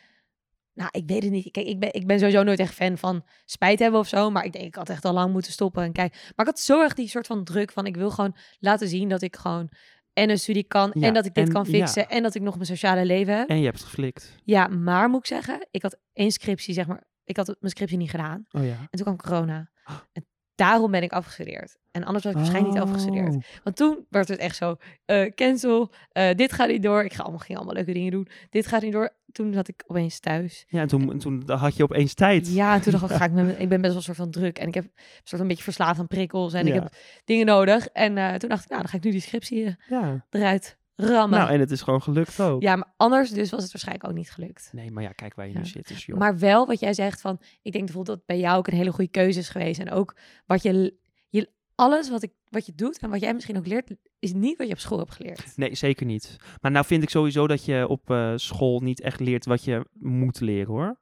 [0.73, 1.51] Nou, ik weet het niet.
[1.51, 4.29] Kijk, ik ben, ik ben sowieso nooit echt fan van spijt hebben of zo.
[4.29, 5.83] Maar ik denk, ik had echt al lang moeten stoppen.
[5.83, 7.85] En kijk, maar ik had zo erg die soort van druk van...
[7.85, 9.71] Ik wil gewoon laten zien dat ik gewoon
[10.13, 10.91] en een studie kan...
[10.93, 11.69] Ja, en dat ik dit en- kan ja.
[11.71, 12.09] fixen...
[12.09, 13.49] en dat ik nog mijn sociale leven heb.
[13.49, 14.35] En je hebt het geflikt.
[14.43, 17.09] Ja, maar moet ik zeggen, ik had één scriptie, zeg maar...
[17.23, 18.45] Ik had mijn scriptie niet gedaan.
[18.51, 18.69] Oh ja.
[18.69, 19.71] En toen kwam corona.
[20.11, 20.25] En
[20.61, 21.77] daarom ben ik afgestudeerd.
[21.91, 23.35] En anders was ik waarschijnlijk niet afgestudeerd.
[23.35, 23.41] Oh.
[23.63, 24.75] Want toen werd het echt zo,
[25.05, 27.03] eh, cancel, eh, dit gaat niet door.
[27.03, 28.27] Ik ga allemaal, ging allemaal leuke dingen doen.
[28.49, 29.09] Dit gaat niet door.
[29.31, 30.65] Toen zat ik opeens thuis.
[30.67, 32.53] Ja, en toen, toen had je opeens tijd.
[32.53, 34.31] Ja, en toen dacht ik, ga ik, met, ik ben best wel een soort van
[34.31, 34.57] druk.
[34.57, 34.91] En ik heb een
[35.23, 36.53] soort een beetje verslaafd aan prikkels.
[36.53, 36.93] En ik heb
[37.25, 37.87] dingen nodig.
[37.87, 40.25] En eh, toen dacht ik, nou, dan ga ik nu die scriptie Ja.
[40.29, 41.39] eruit rammen.
[41.39, 42.61] Nou, en het is gewoon gelukt ook.
[42.61, 44.69] Ja, maar anders dus was het waarschijnlijk ook niet gelukt.
[44.73, 45.59] Nee, maar ja, kijk waar je Ja.
[45.59, 45.87] nu zit.
[45.87, 46.17] Dus joh.
[46.17, 48.91] Maar wel wat jij zegt van, ik denk bijvoorbeeld dat bij jou ook een hele
[48.91, 49.79] goede keuze is geweest.
[49.79, 50.15] En ook
[50.45, 50.95] wat je,
[51.29, 54.57] je alles wat, ik, wat je doet en wat jij misschien ook leert, is niet
[54.57, 55.57] wat je op school hebt geleerd.
[55.57, 56.37] Nee, zeker niet.
[56.61, 59.85] Maar nou vind ik sowieso dat je op eh, school niet echt leert wat je
[59.99, 60.99] moet leren hoor.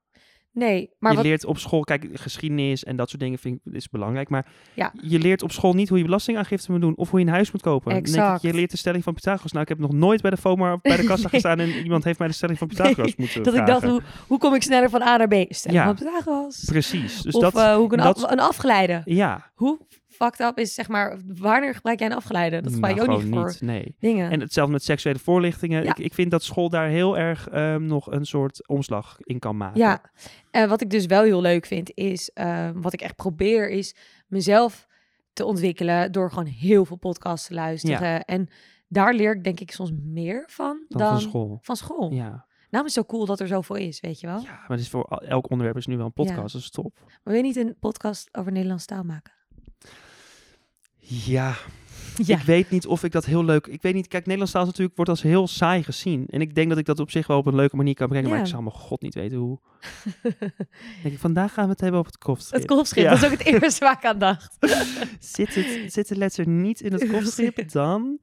[0.59, 3.73] Nee, maar je wat, leert op school, kijk, geschiedenis en dat soort dingen vind ik
[3.73, 4.29] is belangrijk.
[4.29, 4.93] Maar Ja.
[5.01, 7.51] je leert op school niet hoe je belastingaangifte moet doen of hoe je een huis
[7.51, 7.91] moet kopen.
[7.95, 8.41] Exact.
[8.41, 9.51] je leert de stelling van Pythagoras.
[9.51, 11.29] Nou, ik heb nog nooit bij de FOMA bij de kassa Nee.
[11.31, 14.37] gestaan en iemand heeft mij de stelling van Pythagoras moeten dat ik dacht, hoe, hoe
[14.37, 15.45] kom ik sneller van A naar B?
[15.49, 15.85] Stel Ja.
[15.85, 16.63] van Pythagoras.
[16.65, 17.21] Precies.
[17.21, 19.01] Dus of dat, eh, hoe ik een, dat- af- een afgeleide.
[19.05, 19.51] ja.
[19.55, 19.79] Hoe
[20.23, 22.61] fucked up is, zeg maar, wanneer gebruik jij een afgeleide?
[22.61, 23.95] Dat gebruik je nou, ook niet voor Nee.
[23.99, 24.31] dingen.
[24.31, 25.83] En hetzelfde met seksuele voorlichtingen.
[25.83, 25.89] Ja.
[25.89, 29.57] Ik, ik vind dat school daar heel erg ehm, nog een soort omslag in kan
[29.57, 29.79] maken.
[29.79, 30.01] Ja,
[30.51, 33.95] en wat ik dus wel heel leuk vind, is eh, wat ik echt probeer, is
[34.27, 34.87] mezelf
[35.33, 38.25] te ontwikkelen door gewoon heel veel podcasts te luisteren.
[38.25, 38.47] En
[38.87, 41.59] daar leer ik denk ik soms meer van Dan, dan, van school.
[41.61, 42.11] van school.
[42.11, 42.47] Ja.
[42.69, 44.39] Daarom is het zo cool dat er zoveel is, weet je wel.
[44.39, 46.53] ja, maar het is voor elk onderwerp is nu wel een podcast.
[46.53, 46.99] Dat is top.
[47.03, 49.33] Maar wil je niet een podcast over Nederlands taal maken?
[51.09, 51.55] Ja,
[52.25, 53.67] ik weet niet of ik dat heel leuk...
[53.67, 56.25] Ik weet niet, kijk, Nederlands taal is natuurlijk, wordt als heel saai gezien.
[56.29, 58.29] En ik denk dat ik dat op zich wel op een leuke manier kan brengen.
[58.29, 59.59] Maar ik zou mijn god niet weten hoe.
[61.03, 62.53] denk ik, vandaag gaan we het hebben op het kofschip.
[62.59, 63.09] Het kolfschip, Ja.
[63.09, 64.57] dat is ook het eerste waar ik aan dacht.
[65.19, 68.17] Zit, het, zit de letter niet in het kofschip dan?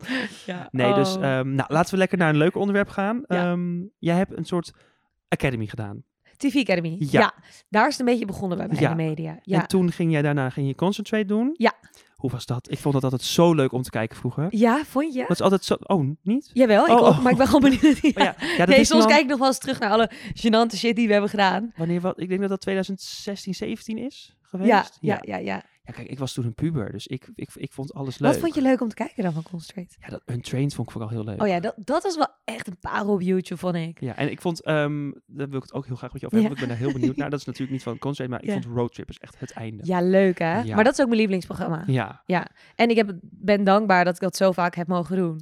[0.46, 0.68] Ja.
[0.70, 1.24] Nee, dus Oh.
[1.24, 3.24] ehm, nou, laten we lekker naar een leuk onderwerp gaan.
[3.24, 4.72] Ehm, jij hebt een soort
[5.28, 6.02] academy gedaan.
[6.36, 6.96] TV Academy.
[6.98, 7.06] Ja.
[7.20, 7.34] Ja.
[7.68, 8.90] daar is het een beetje begonnen bij mij Ja.
[8.90, 9.38] in de media.
[9.42, 9.60] Ja.
[9.60, 11.50] En toen ging jij daarna ging je concentrate doen.
[11.52, 11.72] Ja.
[12.16, 12.70] Hoe was dat?
[12.70, 14.46] Ik vond dat altijd zo leuk om te kijken vroeger.
[14.50, 15.20] ja, vond je?
[15.20, 15.76] Dat is altijd zo...
[15.82, 16.50] Oh, niet?
[16.52, 17.22] Jawel, ik Oh, ook, oh.
[17.22, 17.98] maar ik ben gewoon benieuwd.
[18.02, 18.08] Ja.
[18.08, 18.34] Oh, ja.
[18.38, 20.76] ja, dat nee, is soms dan- kijk ik nog wel eens terug naar alle gênante
[20.76, 21.72] shit die we hebben gedaan.
[21.76, 22.20] Wanneer wat?
[22.20, 24.68] Ik denk dat dat 2016, 17 is geweest.
[24.68, 25.62] Ja, ja, ja, ja.
[25.86, 28.30] Ja, kijk, ik was toen een puber, dus ik, ik, ik vond alles leuk.
[28.32, 29.96] Wat vond je leuk om te kijken dan van Concentrate?
[30.00, 31.42] Ja, dat Untrained vond ik vooral heel leuk.
[31.42, 34.00] Oh ja, dat, dat was wel echt een parel op YouTube, vond ik.
[34.00, 36.38] Ja, en ik vond, ehm daar wil ik het ook heel graag met je over
[36.38, 36.44] Ja.
[36.44, 37.30] hebben, want ik ben daar heel benieuwd naar.
[37.36, 38.62] Dat is natuurlijk niet van Concentrate, maar ik Ja.
[38.68, 39.82] vond Roadtrippers echt het einde.
[39.86, 40.60] Ja, leuk hè?
[40.60, 40.74] Ja.
[40.74, 41.82] Maar dat is ook mijn lievelingsprogramma.
[42.26, 45.40] Ja, En ik heb, ben dankbaar dat ik dat zo vaak heb mogen doen.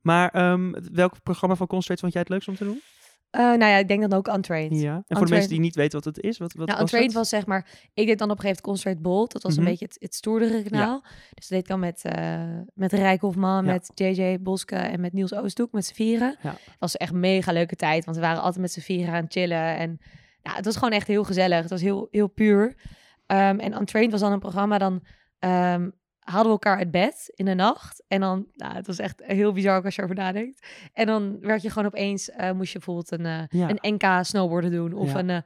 [0.00, 2.80] maar ehm, welk programma van Concentrate vond jij het leukst om te doen?
[3.30, 4.80] Eh, nou ja, ik denk dan ook Untrained.
[4.80, 4.94] Ja.
[5.06, 7.12] En voor de mensen die niet weten wat het is, wat, wat nou, was Untrained
[7.14, 7.66] was zeg maar...
[7.94, 9.32] Ik deed dan op een gegeven moment Concentrate Bold.
[9.32, 9.60] Dat was Mhm.
[9.62, 11.00] een beetje het, het stoerdere kanaal.
[11.34, 13.72] Dus dat deed ik dan met, eh met Rijk Hofman, Ja.
[13.72, 16.36] met JJ Boske en met Niels Oosthoek, met z'n vieren.
[16.40, 19.22] Het was echt een mega leuke tijd, want we waren altijd met z'n vieren aan
[19.24, 19.76] het chillen.
[19.76, 19.98] En
[20.42, 21.60] ja, het was gewoon echt heel gezellig.
[21.60, 22.74] Het was heel, heel puur.
[23.26, 25.02] Ehm, en Untrained was dan een programma, dan
[25.38, 25.90] ehm,
[26.30, 28.02] haalden we elkaar uit bed in de nacht.
[28.08, 30.66] En dan, nou, het was echt heel bizar ook als je erover nadenkt.
[30.92, 33.68] En dan werd je gewoon opeens, eh, moest je bijvoorbeeld een, Ja.
[33.70, 34.92] een NK snowboarden doen.
[34.92, 35.18] Of Ja.
[35.18, 35.38] een, eh,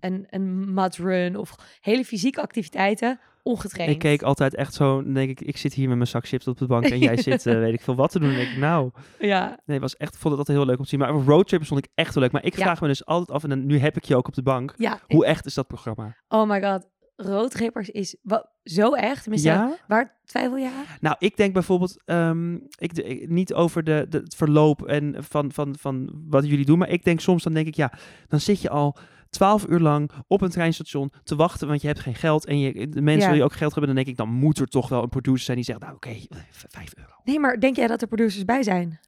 [0.00, 1.36] een, een mud run.
[1.36, 3.92] Of hele fysieke activiteiten, ongetraind.
[3.92, 6.58] Ik keek altijd echt zo, denk ik, ik zit hier met mijn zak chips op
[6.58, 8.34] de bank en jij zit, weet ik veel wat te doen.
[8.34, 10.98] Denk ik, nou, Ja, nee, was echt, vond het altijd heel leuk om te zien.
[10.98, 12.32] Maar roadtrippers vond ik echt heel leuk.
[12.32, 12.62] Maar ik Ja.
[12.62, 14.74] vraag me dus altijd af, en dan, nu heb ik je ook op de bank,
[14.76, 15.00] ja.
[15.08, 16.16] hoe echt is dat programma?
[16.28, 16.88] Oh my god.
[17.22, 18.16] Roodrippers is
[18.62, 19.26] zo echt.
[19.30, 19.76] Ja?
[19.88, 20.84] waar twijfel je aan?
[21.00, 25.76] Nou, ik denk bijvoorbeeld ehm, ik, niet over de, de, het verloop en van, van,
[25.78, 26.78] van wat jullie doen.
[26.78, 27.92] Maar ik denk soms, dan denk ik, ja,
[28.28, 28.96] dan zit je al
[29.30, 32.46] twaalf uur lang op een treinstation te wachten, want je hebt geen geld.
[32.46, 33.28] En je, de mensen Ja.
[33.28, 33.94] wil je ook geld hebben.
[33.94, 36.10] Dan denk ik, dan moet er toch wel een producer zijn die zegt, nou oké,
[36.50, 37.12] v- vijf euro.
[37.24, 39.00] Nee, maar denk jij dat er producers bij zijn?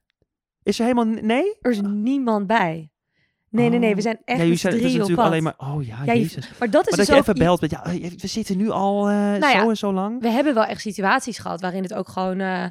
[0.62, 1.56] Is er helemaal, nee?
[1.60, 2.90] Er is niemand bij.
[3.52, 3.90] Nee, nee, nee.
[3.90, 4.02] We Oh.
[4.02, 6.50] zijn echt ja, jullie zijn, op natuurlijk alleen maar, oh ja, Ja, je- jezus.
[6.58, 7.18] Maar dat is Maar dus dat je ook...
[7.20, 7.82] even belt met, ja,
[8.16, 9.68] we zitten nu al eh, Nou zo ja.
[9.68, 10.20] en zo lang.
[10.20, 12.40] We hebben wel echt situaties gehad waarin het ook gewoon...
[12.40, 12.64] eh,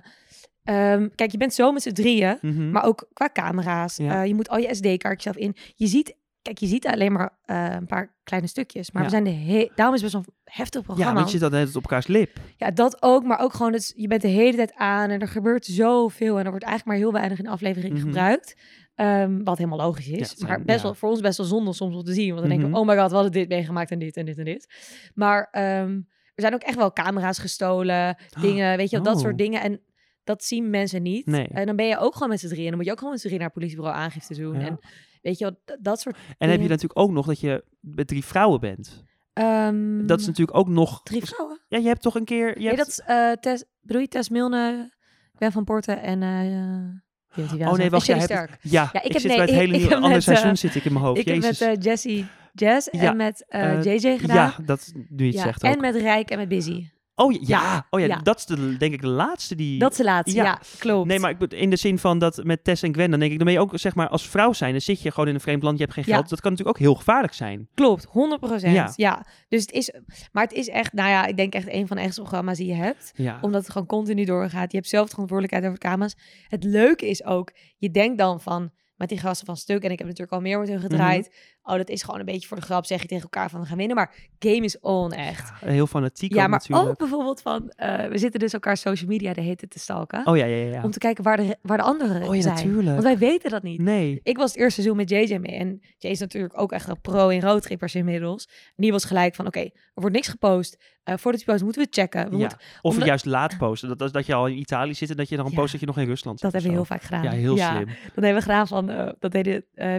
[0.63, 2.37] ehm, kijk, je bent zo met z'n drieën.
[2.41, 2.71] Mhm.
[2.71, 3.97] Maar ook qua camera's.
[3.97, 4.21] Ja.
[4.21, 5.55] eh, je moet al je SD-kaartjes zelf in.
[5.75, 6.19] Je ziet...
[6.41, 8.91] Kijk, je ziet alleen maar een paar kleine stukjes.
[8.91, 9.07] Maar Ja.
[9.09, 11.13] we zijn de he- daarom is best wel een heftig ja, programma.
[11.13, 12.37] want je zit dan net op elkaars lip.
[12.57, 15.27] Ja, dat ook, maar ook gewoon, het, je bent de hele tijd aan en er
[15.27, 18.01] gebeurt zoveel en er wordt eigenlijk maar heel weinig in aflevering Mhm.
[18.01, 18.55] gebruikt.
[18.95, 20.83] Ehm, wat helemaal logisch is, het maar best ja.
[20.83, 22.27] wel, voor ons best wel zonde soms om te zien.
[22.27, 22.75] Want dan denken Mhm.
[22.75, 24.73] we, oh my god, we hadden dit meegemaakt en dit en dit en dit.
[25.13, 25.91] Maar ehm,
[26.33, 29.61] er zijn ook echt wel camera's gestolen, dingen, weet je dat soort dingen.
[29.61, 29.81] En
[30.23, 31.25] dat zien mensen niet.
[31.25, 31.47] Nee.
[31.47, 33.13] En dan ben je ook gewoon met z'n drieën en dan moet je ook gewoon
[33.13, 34.59] met z'n drieën naar het politiebureau aangifte doen.
[34.59, 34.65] Ja.
[34.67, 34.79] En
[35.21, 38.59] weet je dat soort En heb je natuurlijk ook nog dat je met drie vrouwen
[38.59, 39.03] bent.
[39.33, 41.03] Ehm, Dat is natuurlijk ook nog...
[41.03, 41.59] Drie vrouwen?
[41.67, 42.47] Ja, je hebt toch een keer...
[42.47, 42.77] Je Nee, hebt...
[42.77, 44.93] dat is eh Tess, bedoel je Tess Milne,
[45.37, 46.21] Ben van Porten en...
[46.23, 46.99] eh
[47.37, 48.31] Oh nee, wacht, En jij hebt...
[48.33, 48.57] Sterk.
[48.61, 50.75] Ja, Ja, ik ik, heb- zit nee, bij het hele nieuwe andere seizoen eh, zit
[50.75, 51.19] ik in mijn hoofd.
[51.19, 51.59] Ik Jezus.
[51.59, 54.35] heb met eh, Jessie Jazz en met eh, eh, JJ gedaan.
[54.35, 55.81] Ja, dat nu je het Ja, zegt en ook.
[55.81, 56.87] met Rijk en met Busy.
[57.15, 58.17] Oh ja, Ja, oh ja, ja.
[58.17, 59.79] dat is de, denk ik de laatste die...
[59.79, 60.59] Dat is de laatste, ja, Ja.
[60.79, 61.07] klopt.
[61.07, 63.31] Nee, maar ik, bedoel, in de zin van dat met Tess en Gwen, dan denk
[63.31, 65.33] ik, dan ben je ook, zeg maar, als vrouw zijn, dan zit je gewoon in
[65.33, 66.13] een vreemd land, je hebt geen Ja.
[66.15, 66.29] geld.
[66.29, 67.67] Dat kan natuurlijk ook heel gevaarlijk zijn.
[67.75, 68.91] Klopt, 100 Ja.
[68.95, 69.25] Ja.
[69.49, 69.93] Dus het is,
[70.31, 72.67] maar het is echt, nou ja, ik denk echt een van de ergste programma's die
[72.67, 73.13] je hebt.
[73.41, 74.71] Omdat het gewoon continu doorgaat.
[74.71, 76.15] Je hebt zelf de verantwoordelijkheid over de camera's.
[76.47, 79.97] Het leuke is ook, je denkt dan van, met die gasten van Stuk, en ik
[79.97, 81.27] heb natuurlijk al meer met hun gedraaid.
[81.27, 81.71] Mhm.
[81.71, 83.65] Oh, dat is gewoon een beetje voor de grap, zeg je tegen elkaar van, we
[83.65, 83.95] gaan winnen.
[83.95, 85.51] Maar game is on, echt.
[85.61, 86.89] Ja, heel fanatiek Ja, maar natuurlijk.
[86.89, 90.27] ook bijvoorbeeld van, eh, we zitten dus elkaar social media de hete te stalken.
[90.27, 90.71] Oh ja, ja, ja.
[90.71, 90.83] ja.
[90.83, 92.55] Om te kijken waar de, waar de anderen Oh ja, zijn.
[92.55, 92.87] natuurlijk.
[92.87, 93.79] Want wij weten dat niet.
[93.79, 94.19] Nee.
[94.23, 95.55] Ik was het eerste seizoen met JJ mee.
[95.55, 98.45] En Jay is natuurlijk ook echt een pro in roadtrippers inmiddels.
[98.47, 100.77] En die was gelijk van, oké, er wordt niks gepost.
[101.03, 102.23] Eh, voordat je post moeten we checken.
[102.25, 102.37] We Ja.
[102.37, 103.89] moeten, Of omdat- juist laat posten.
[103.89, 105.57] Dat, dat, dat je al in Italië zit en dat je dan een Ja.
[105.57, 106.51] post dat je nog in Rusland zit.
[106.51, 107.23] dat hebben we heel vaak gedaan.
[107.23, 107.85] Ja, heel slim.
[107.85, 109.95] Dat hebben we gedaan van, eh, dat deden eh,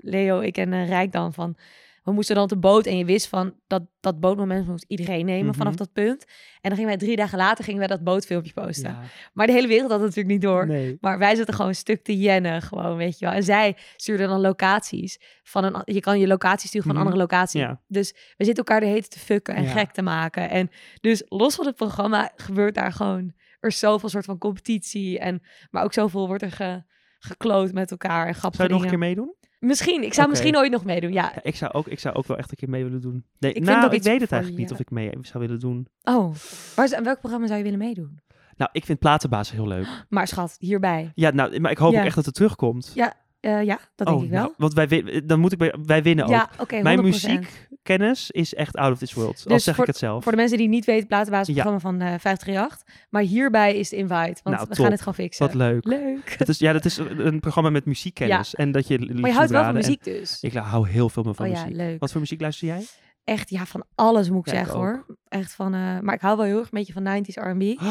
[0.00, 1.56] Leo, ik en Rijk dan van...
[2.04, 5.24] We moesten dan op de boot en je wist van dat dat bootmoment moest iedereen
[5.26, 5.56] nemen Mhm.
[5.56, 6.24] vanaf dat punt.
[6.60, 8.90] En dan gingen wij drie dagen later gingen wij dat bootfilmpje posten.
[8.90, 9.00] Ja.
[9.32, 10.66] Maar de hele wereld had het natuurlijk niet door.
[10.66, 10.96] Nee.
[11.00, 13.34] Maar wij zitten gewoon een stuk te jennen, gewoon, weet je wel.
[13.34, 15.20] En zij stuurden dan locaties.
[15.42, 17.12] Van een, je kan je locatie sturen van een Mhm.
[17.12, 17.60] andere locatie.
[17.60, 17.80] Ja.
[17.86, 19.70] Dus we zitten elkaar de hete te fucken en Ja.
[19.70, 20.50] gek te maken.
[20.50, 23.32] En dus los van het programma gebeurt daar gewoon...
[23.60, 25.18] Er is zoveel soort van competitie.
[25.18, 26.82] En, maar ook zoveel wordt er ge,
[27.18, 29.34] gekloot met elkaar en grappige Zou je nog een keer meedoen?
[29.64, 30.02] Misschien.
[30.02, 31.32] Ik zou misschien ooit nog meedoen, ja.
[31.34, 33.24] Ja, ik, zou ook, ik zou ook wel echt een keer mee willen doen.
[33.38, 35.86] Nee, vind nou, ik weet het eigenlijk niet of ik mee zou willen doen.
[36.02, 36.34] Oh,
[36.74, 38.18] waar aan welk programma zou je willen meedoen?
[38.56, 39.86] Nou, ik vind Platenbaas heel leuk.
[40.08, 41.12] Maar schat, hierbij.
[41.14, 41.98] Ja, nou, maar ik hoop Ja.
[42.00, 42.92] ook echt dat het terugkomt.
[42.94, 44.40] Ja, eh, ja dat denk oh, ik wel.
[44.42, 46.30] nou, want wij, win- dan moet ik bij, wij winnen ook.
[46.30, 46.82] ja, 100%.
[46.82, 49.42] Mijn muziekkennis is echt out of this world.
[49.46, 50.22] al Dus zeg voor- ik het zelf.
[50.22, 51.52] Voor de mensen die niet weten, platenbaas Ja.
[51.52, 52.82] programma van eh 538.
[53.10, 54.76] Maar hierbij is de invite, want Nou, we top.
[54.82, 55.46] gaan het gewoon fixen.
[55.46, 55.84] Wat leuk.
[55.84, 56.34] Leuk.
[56.38, 58.54] Het is, ja, dat is een programma met muziekkennis.
[58.54, 60.40] En dat je Maar je houdt wel van muziek dus.
[60.40, 61.76] Ik hou heel veel meer van oh ja, muziek.
[61.76, 62.00] leuk.
[62.00, 62.86] Wat voor muziek luister jij?
[63.24, 65.06] Echt, ja, van alles moet ik Ja, zeggen hoor.
[65.28, 67.62] Echt van, eh, maar ik hou wel heel erg een beetje van 90s R&B.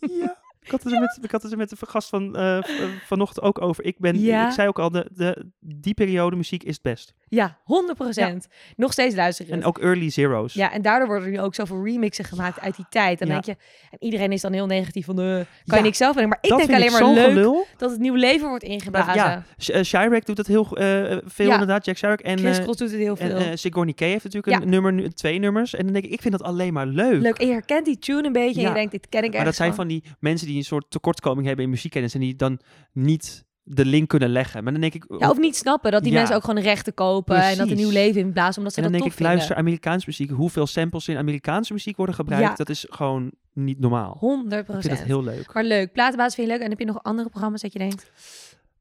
[0.00, 0.46] Ja.
[0.68, 2.90] Ik had het er met, ik had het er met de gast van eh, eh,
[3.06, 3.84] vanochtend ook over.
[3.84, 4.46] Ik, ben, Ja.
[4.46, 7.14] ik zei ook al, de, de, die periode muziek is het best.
[7.28, 8.48] Ja, 100%.
[8.76, 9.52] Nog steeds luisteren.
[9.52, 10.52] En ook early zeros.
[10.54, 13.18] Ja, en daardoor worden er nu ook zoveel remixen gemaakt uit die tijd.
[13.18, 13.32] Dan Ja.
[13.34, 16.16] denk je, en iedereen is dan heel negatief van, eh, kan Ja, je niks zelf
[16.16, 16.28] doen.
[16.28, 17.66] Maar ik dat denk alleen maar leuk gelul.
[17.76, 19.14] dat het nieuw leven wordt ingeblazen.
[19.14, 21.52] ja, eh, doet dat heel eh, veel Ja.
[21.52, 21.84] inderdaad.
[21.84, 23.36] Jack Chirac en, Chris eh, Cross doet het heel en veel.
[23.36, 24.62] eh, Sigourney Kay heeft natuurlijk Ja.
[24.62, 25.74] een nummer, nu- twee nummers.
[25.74, 27.20] En dan denk ik, ik vind dat alleen maar leuk.
[27.22, 27.38] leuk.
[27.38, 29.54] En je herkent die tune een beetje en je denkt, dit ken ik Maar dat
[29.54, 32.60] zijn van die mensen die een soort tekortkoming hebben in muziekkennis en die dan
[32.92, 34.62] niet de link kunnen leggen.
[34.64, 36.18] Maar dan denk ik, Ja, of niet snappen dat die Ja.
[36.18, 37.76] mensen ook gewoon rechten kopen en dat Precies.
[37.84, 39.64] nieuw leven in blazen, omdat ze en dan dat denk ik, luister, vinden.
[39.64, 42.54] Amerikaanse muziek, hoeveel samples in Amerikaanse muziek worden gebruikt, Ja.
[42.54, 44.16] dat is gewoon niet normaal.
[44.20, 45.54] 100% Ik vind dat heel leuk.
[45.54, 45.92] Maar leuk.
[45.92, 46.62] Platenbaas vind je leuk.
[46.62, 48.10] En heb je nog andere programma's dat je denkt?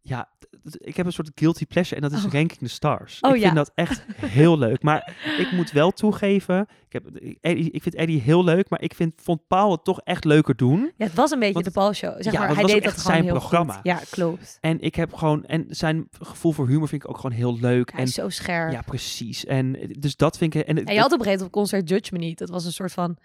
[0.09, 0.29] Ja,
[0.77, 2.31] ik heb een soort guilty pleasure en dat is Oh.
[2.31, 3.19] Ranking the Stars.
[3.21, 3.43] Oh, ik ja.
[3.43, 4.83] vind dat echt heel leuk.
[4.83, 7.05] Maar ik moet wel toegeven, ik, heb,
[7.41, 10.55] Eddie, ik vind Eddie heel leuk, maar ik vind, vond Paul het toch echt leuker
[10.55, 10.91] doen.
[10.97, 12.21] Ja, het was een beetje Want- de Paul Show.
[12.21, 13.73] Zeg Ja, maar, hij deed dat gewoon zijn heel programma.
[13.73, 13.83] goed.
[13.83, 14.57] Ja, klopt.
[14.61, 17.91] En ik heb gewoon, en zijn gevoel voor humor vind ik ook gewoon heel leuk.
[17.91, 18.71] Hij en is zo scherp.
[18.71, 19.45] ja, precies.
[19.45, 20.61] En eh, dus dat vind ik.
[20.63, 22.37] En, En je had op een gegeven moment op concert Judge Me Niet.
[22.37, 23.17] Dat was een soort van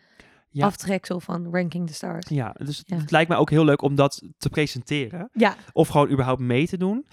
[0.53, 0.67] Ja.
[0.67, 2.29] aftreksel van Ranking the Stars.
[2.29, 2.97] Ja, dus het- Ja.
[2.97, 5.29] het lijkt mij ook heel leuk om dat te presenteren.
[5.33, 7.07] Ja, Of gewoon überhaupt mee te doen.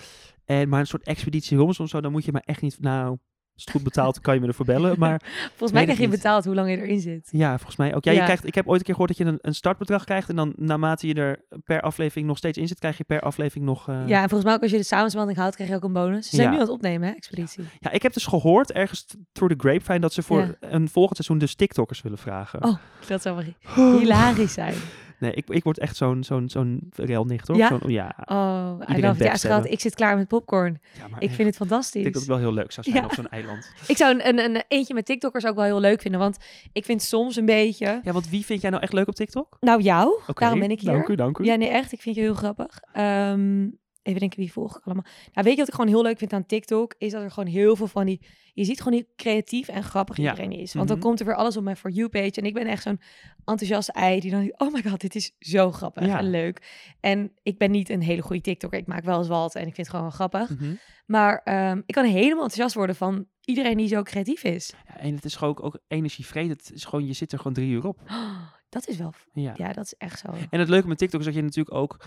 [0.46, 2.78] En maar een soort expeditie Robinson zo, dan moet je maar echt niet...
[2.80, 3.18] Nou,
[3.60, 5.00] als het goed betaald, kan je me ervoor bellen.
[5.00, 7.28] Maar volgens mij krijg je betaald hoe lang je erin zit.
[7.32, 8.04] ja, volgens mij ook.
[8.04, 10.30] Ja, je krijgt, ik heb ooit een keer gehoord dat je een, een startbedrag krijgt.
[10.30, 13.66] En dan naarmate je er per aflevering nog steeds in zit, krijg je per aflevering
[13.66, 13.88] nog...
[13.90, 15.94] eh, Ja, en volgens mij ook als je de samenspanning houdt, krijg je ook een
[15.94, 16.30] bonus.
[16.30, 16.54] Ze zijn Ja.
[16.54, 17.64] nu aan het opnemen, hè, Expeditie.
[17.80, 21.38] Ja, ik heb dus gehoord ergens through the grapevine dat ze voor een volgend seizoen
[21.38, 22.64] dus TikTokkers willen vragen.
[22.64, 22.76] Oh,
[23.08, 23.36] Dat zou
[23.76, 24.74] wel hilarisch zijn.
[25.20, 27.58] Nee, ik, ik word echt zo'n zo'n zo'n relnicht hoor.
[27.58, 27.68] Ja?
[27.68, 28.16] Zo'n- ja.
[28.26, 29.24] Oh, I love.
[29.24, 30.80] Ja, schat, ik zit klaar met popcorn.
[30.98, 32.02] ja maar Ik vind het ik fantastisch.
[32.02, 33.06] denk dat het wel heel leuk zou zijn Ja.
[33.10, 33.72] op zo'n eiland.
[33.88, 36.20] Ik zou een, een, een eentje met TikTokkers ook wel heel leuk vinden.
[36.20, 36.38] Want
[36.74, 38.00] ik vind soms een beetje...
[38.04, 39.58] Ja, want wie vind jij nou echt leuk op TikTok?
[39.60, 40.20] Nou, jou.
[40.28, 40.92] Oké, Daarom ben ik hier.
[40.92, 41.44] Dank u, dank u.
[41.46, 41.92] Ja, nee, echt.
[41.92, 42.80] Ik vind je heel grappig.
[42.94, 43.68] Ehm,
[44.10, 45.04] even denken, wie volg ik allemaal?
[45.34, 46.96] Nou, weet je wat ik gewoon heel leuk vind aan TikTok?
[46.98, 48.22] Is dat er gewoon heel veel van die...
[48.54, 50.30] Je ziet gewoon hoe creatief en grappig Ja.
[50.30, 50.74] iedereen is.
[50.74, 51.06] Want dan Mhm.
[51.08, 52.32] komt er weer alles op mijn For You-page.
[52.32, 53.00] En ik ben echt zo'n
[53.46, 54.40] enthousiaste ei die dan...
[54.40, 56.18] denkt, Oh my god, dit is zo grappig Ja.
[56.18, 56.68] en leuk.
[57.00, 58.80] En ik ben niet een hele goede TikToker.
[58.80, 60.50] Ik maak wel eens wat en ik vind het gewoon wel grappig.
[60.50, 60.74] Mhm.
[61.06, 64.74] Maar ehm, ik kan helemaal enthousiast worden van iedereen die zo creatief is.
[64.88, 66.58] Ja, en het is gewoon ook, ook energievredig.
[66.58, 68.00] Het is gewoon, je zit er gewoon drie uur op.
[68.70, 69.14] dat is wel...
[69.34, 69.54] Ja.
[69.56, 70.28] Ja, dat is echt zo.
[70.50, 71.98] En het leuke met TikTok is dat je natuurlijk ook,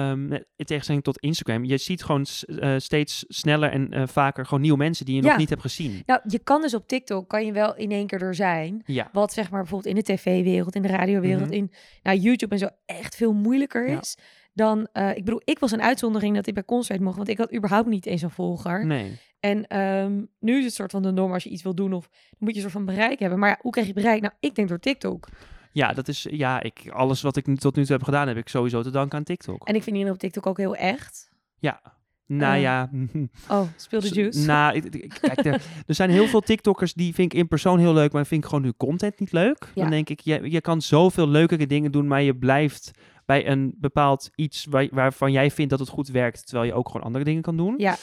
[0.00, 2.26] net- in tegenstelling tot Instagram, je ziet gewoon
[2.58, 5.28] eh, steeds sneller en eh, vaker gewoon nieuwe mensen die je Ja.
[5.28, 6.02] nog niet hebt gezien.
[6.06, 8.82] Nou, je kan dus op TikTok, kan je wel in één keer er zijn.
[8.86, 9.08] Ja.
[9.12, 11.52] Wat zeg maar bijvoorbeeld in de tv-wereld, in de radiowereld, Mhm.
[11.52, 11.70] in
[12.02, 14.00] nou, YouTube en zo echt veel moeilijker Ja.
[14.00, 14.16] is.
[14.56, 17.38] dan, eh, ik bedoel, ik was een uitzondering dat ik bij Concert mocht, want ik
[17.38, 18.86] had überhaupt niet eens een volger.
[18.86, 19.18] Nee.
[19.40, 22.08] En ehm, nu is het soort van de norm als je iets wil doen of
[22.38, 23.38] moet je een soort van bereik hebben.
[23.38, 24.20] Maar ja, hoe krijg je bereik?
[24.20, 25.28] Nou, ik denk door TikTok.
[25.74, 28.48] Ja, dat is, ja, ik, alles wat ik tot nu toe heb gedaan, heb ik
[28.48, 29.66] sowieso te danken aan TikTok.
[29.68, 31.30] En ik vind iedereen op TikTok ook heel echt.
[31.58, 31.80] Ja.
[32.26, 32.90] Nou Eh, ja.
[33.48, 34.46] Oh, speel de juice.
[34.46, 34.80] Nou,
[35.20, 38.26] kijk, er, er zijn heel veel TikTokkers die vind ik in persoon heel leuk, maar
[38.26, 39.70] vind ik gewoon hun content niet leuk.
[39.74, 39.82] Ja.
[39.82, 42.90] Dan denk ik, je, je kan zoveel leukere dingen doen, maar je blijft
[43.26, 46.86] bij een bepaald iets waar, waarvan jij vindt dat het goed werkt, terwijl je ook
[46.86, 47.74] gewoon andere dingen kan doen.
[47.76, 47.96] Ja.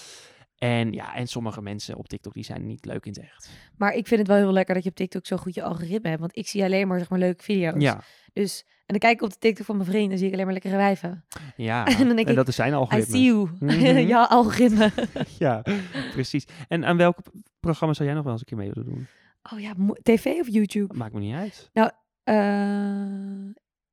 [0.61, 3.49] En ja, en sommige mensen op TikTok die zijn niet leuk in het echt.
[3.77, 6.07] Maar ik vind het wel heel lekker dat je op TikTok zo goed je algoritme
[6.09, 6.19] hebt.
[6.21, 7.81] Want ik zie alleen maar, zeg maar, leuke video's.
[7.81, 8.01] Ja,
[8.33, 10.45] Dus, en dan kijk ik op de TikTok van mijn vriend, dan zie ik alleen
[10.45, 11.25] maar lekkere wijven.
[11.55, 11.85] ja.
[11.97, 13.15] En dan denk ik, dat is zijn I algoritme.
[13.15, 13.49] see you.
[13.59, 13.97] Mhm.
[14.07, 14.91] ja, algoritme.
[15.39, 15.63] Ja,
[16.11, 16.45] precies.
[16.67, 17.17] En aan welk
[17.59, 19.07] programma zou jij nog wel eens een keer mee willen doen?
[19.53, 20.93] Oh ja, tv of YouTube?
[20.97, 21.69] Maakt me niet uit.
[22.23, 22.35] Eh,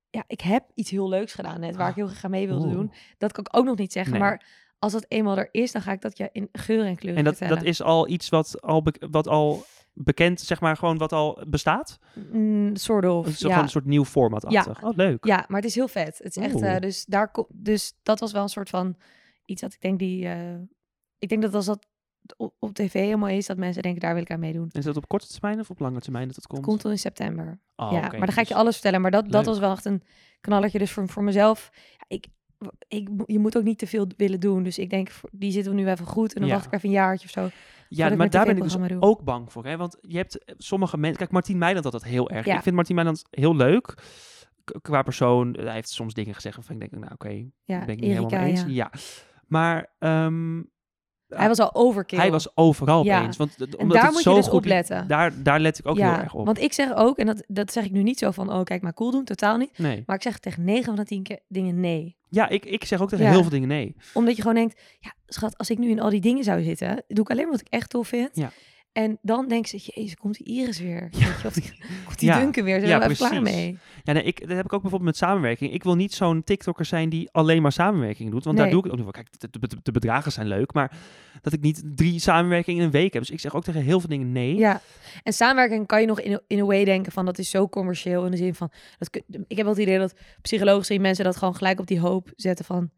[0.09, 2.73] ja, ik heb iets heel leuks gedaan net, waar ik heel graag mee wilde Oeh.
[2.75, 2.93] doen.
[3.17, 4.45] Dat kan ik ook nog niet zeggen, maar
[4.79, 7.23] als dat eenmaal er is, dan ga ik dat je in geur en kleur En
[7.23, 7.59] dat, vertellen.
[7.63, 9.63] dat is al iets wat al, wat al
[9.93, 11.99] bekend, zeg maar, gewoon wat al bestaat?
[12.31, 13.47] Mm, soort of, Of is het ja.
[13.47, 14.77] gewoon een soort nieuw format achter?
[14.83, 15.25] Oh, leuk.
[15.25, 16.17] Ja, maar het is heel vet.
[16.17, 18.95] Het is echt, eh, dus, daar dus dat was wel een soort van
[19.45, 20.27] iets dat ik denk die...
[20.27, 20.55] eh,
[21.19, 21.87] ik denk dat als dat
[22.37, 24.69] op, op tv helemaal is, dat mensen denken, daar wil ik aan meedoen.
[24.71, 26.59] Is dat op korte termijn of op lange termijn dat het komt?
[26.61, 27.59] Het komt al in september.
[27.75, 29.01] Oh, ja, maar dan ga ik je dus- alles vertellen.
[29.01, 30.03] Maar dat, dat was wel echt een
[30.41, 30.79] knallertje.
[30.79, 32.27] Dus voor, voor mezelf, ja, ik,
[32.87, 34.63] ik, je moet ook niet te veel willen doen.
[34.63, 36.33] Dus ik denk, die zitten we nu even goed.
[36.33, 36.55] En dan Ja.
[36.55, 37.49] wacht ik even een jaartje of zo.
[37.89, 38.97] Ja, maar daar ben ik dus doe.
[39.01, 39.65] ook bang voor.
[39.65, 39.77] Hè?
[39.77, 41.17] Want je hebt eh, sommige mensen...
[41.17, 42.45] Kijk, Martien Meiland had dat heel erg.
[42.45, 42.55] Ja.
[42.55, 43.93] Ik vind Martien Meiland heel leuk.
[44.81, 45.53] Qua persoon.
[45.59, 48.39] Hij heeft soms dingen gezegd waarvan ik denk, nou oké, Ja, ben ik niet helemaal
[48.39, 48.61] mee eens.
[48.61, 48.67] ja.
[48.67, 48.91] Ja.
[49.47, 50.61] Maar ehm,
[51.29, 52.19] Hij was al overkill.
[52.19, 53.19] hij was overal Ja.
[53.19, 53.37] opeens.
[53.37, 55.07] Want, en omdat daar het moet zo je dus goed op letten.
[55.07, 56.45] Daar, daar let ik ook ja, heel erg op.
[56.45, 58.81] want ik zeg ook, en dat, dat zeg ik nu niet zo van, oh kijk
[58.81, 59.77] maar cool doen, totaal niet.
[59.77, 60.03] Nee.
[60.05, 62.17] Maar ik zeg tegen 9 van de 10 keer dingen nee.
[62.29, 63.31] Ja, ik, ik zeg ook tegen Ja.
[63.31, 63.95] heel veel dingen nee.
[64.13, 67.03] Omdat je gewoon denkt, ja schat, als ik nu in al die dingen zou zitten,
[67.07, 68.29] doe ik alleen maar wat ik echt tof vind.
[68.33, 68.51] Ja.
[68.91, 71.01] En dan denk ze, jezus, komt die Iris weer?
[71.11, 71.73] Weet je, of die,
[72.05, 72.39] komt die Ja.
[72.39, 72.79] Duncan weer?
[72.79, 73.55] Zijn Ja, we even klaar precies.
[73.55, 73.77] mee?
[74.03, 75.73] Ja, nee, ik, dat heb ik ook bijvoorbeeld met samenwerking.
[75.73, 78.43] Ik wil niet zo'n TikToker zijn die alleen maar samenwerking doet.
[78.43, 79.13] Want daar doe ik ook niet voor.
[79.13, 80.97] Kijk, de, de, de bedragen zijn leuk, maar
[81.41, 83.21] dat ik niet drie samenwerkingen in een week heb.
[83.21, 84.55] Dus ik zeg ook tegen heel veel dingen nee.
[84.55, 84.81] Ja,
[85.23, 88.25] en samenwerking kan je nog in, in a way denken van dat is zo commercieel
[88.25, 89.15] in de zin van dat
[89.47, 92.65] ik heb wel het idee dat psychologisch mensen dat gewoon gelijk op die hoop zetten
[92.65, 92.89] van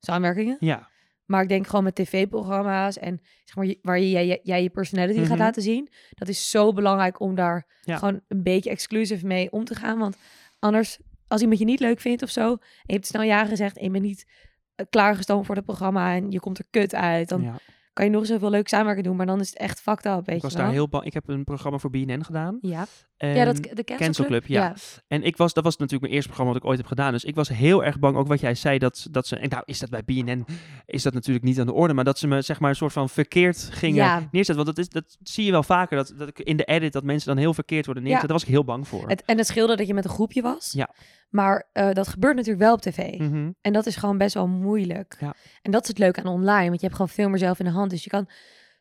[0.00, 0.56] samenwerkingen.
[0.60, 0.88] Ja,
[1.26, 5.18] Maar ik denk gewoon met tv-programma's en zeg maar waar je, jij, jij je personality
[5.18, 5.38] gaat Mhm.
[5.38, 7.96] laten zien, dat is zo belangrijk om daar Ja.
[7.96, 9.98] gewoon een beetje exclusief mee om te gaan.
[9.98, 10.16] Want
[10.58, 13.76] anders, als iemand je niet leuk vindt of zo, en je hebt snel ja gezegd
[13.78, 14.26] en je bent niet
[14.74, 17.58] eh, klaargestoomd voor het programma en je komt er kut uit, dan ja.
[17.92, 20.36] kan je nog zoveel leuk samenwerken doen, maar dan is het echt fucked up, weet
[20.36, 20.74] ik was je daar wel.
[20.74, 21.04] heel bang.
[21.04, 22.58] Ik heb een programma voor BNN gedaan.
[22.60, 22.86] Ja.
[23.16, 24.74] Ja, dat, de Cancel, Cancel Club, Club, ja.
[25.06, 27.12] En ik was, dat was natuurlijk mijn eerste programma wat ik ooit heb gedaan.
[27.12, 29.36] Dus ik was heel erg bang, ook wat jij zei, dat, dat ze...
[29.36, 30.46] En nou is dat bij BNN,
[30.86, 31.94] is dat natuurlijk niet aan de orde.
[31.94, 34.28] Maar dat ze me zeg maar een soort van verkeerd gingen Ja.
[34.30, 34.64] neerzetten.
[34.64, 37.04] Want dat, is, dat zie je wel vaker, dat, dat ik in de edit, dat
[37.04, 38.28] mensen dan heel verkeerd worden neergezet.
[38.28, 39.08] Daar was ik heel bang voor.
[39.08, 40.72] Het, en het scheelde dat je met een groepje was.
[40.72, 40.90] Ja.
[41.30, 43.18] Maar eh, dat gebeurt natuurlijk wel op tv.
[43.18, 43.50] Mhm.
[43.60, 45.16] En dat is gewoon best wel moeilijk.
[45.20, 45.34] Ja.
[45.62, 46.68] En dat is het leuke aan online.
[46.68, 47.90] Want je hebt gewoon veel meer zelf in de hand.
[47.90, 48.28] Dus je kan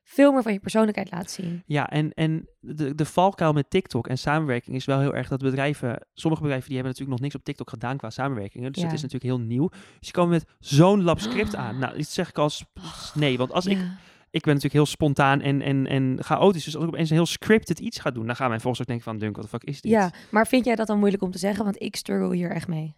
[0.04, 1.64] veel meer van je persoonlijkheid laten zien.
[1.66, 5.40] Ja, en, en de, de valkuil met TikTok en samenwerking is wel heel erg dat
[5.40, 8.72] bedrijven, sommige bedrijven die hebben natuurlijk nog niks op TikTok gedaan qua samenwerkingen.
[8.72, 8.88] Dus Ja.
[8.88, 9.70] dat is natuurlijk heel nieuw.
[9.70, 11.78] Dus je komen met zo'n lab script aan.
[11.84, 12.66] Nou, dit zeg ik als
[13.14, 13.84] nee, want als ik, Ja.
[14.30, 16.64] ik ben natuurlijk heel spontaan en, en, en chaotisch.
[16.64, 18.88] Dus als ik opeens een heel scripted iets ga doen, dan gaan mijn volgers ook
[18.88, 19.92] denken van, Dunk, wat de fuck is dit?
[19.92, 21.64] ja, maar vind jij dat dan moeilijk om te zeggen?
[21.64, 22.96] Want ik struggle hier echt mee.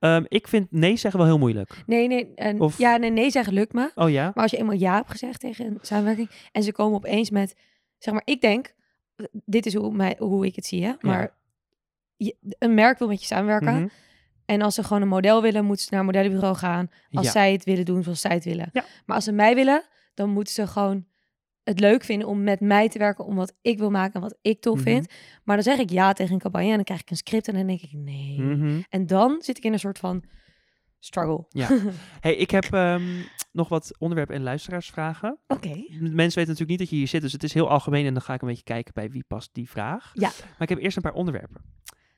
[0.00, 1.82] Ehm, ik vind nee zeggen wel heel moeilijk.
[1.86, 2.32] Nee, nee.
[2.34, 3.90] En, Of- Ja, nee, nee zeggen lukt me.
[3.94, 4.24] Oh ja?
[4.34, 6.30] Maar als je eenmaal ja hebt gezegd tegen een samenwerking.
[6.52, 7.54] En ze komen opeens met,
[7.98, 8.74] zeg maar, ik denk,
[9.16, 10.92] eh, dit is hoe, mij, hoe ik het zie, hè.
[11.00, 11.34] Maar
[12.16, 13.74] je, een merk wil met je samenwerken.
[13.74, 13.88] Mhm.
[14.44, 16.90] En als ze gewoon een model willen, moeten ze naar een modellenbureau gaan.
[17.10, 17.32] Als Ja.
[17.32, 18.68] zij het willen doen zoals zij het willen.
[18.72, 18.84] Ja.
[19.06, 19.82] Maar als ze mij willen,
[20.14, 21.04] dan moeten ze gewoon
[21.64, 23.24] het leuk vinden om met mij te werken.
[23.24, 24.84] Om wat ik wil maken en wat ik tof Mhm.
[24.84, 25.12] vind.
[25.44, 27.54] Maar dan zeg ik ja tegen een campagne en dan krijg ik een script en
[27.54, 28.40] dan denk ik nee.
[28.40, 28.80] Mhm.
[28.88, 30.24] En dan zit ik in een soort van
[30.98, 31.44] struggle.
[31.48, 31.68] Ja.
[32.20, 33.02] Hey, ik heb ehm,
[33.52, 35.38] nog wat onderwerpen en luisteraarsvragen.
[35.46, 35.68] Oké.
[35.98, 38.22] Mensen weten natuurlijk niet dat je hier zit, dus het is heel algemeen en dan
[38.22, 40.10] ga ik een beetje kijken bij wie past die vraag.
[40.14, 40.30] Ja.
[40.40, 41.62] Maar ik heb eerst een paar onderwerpen.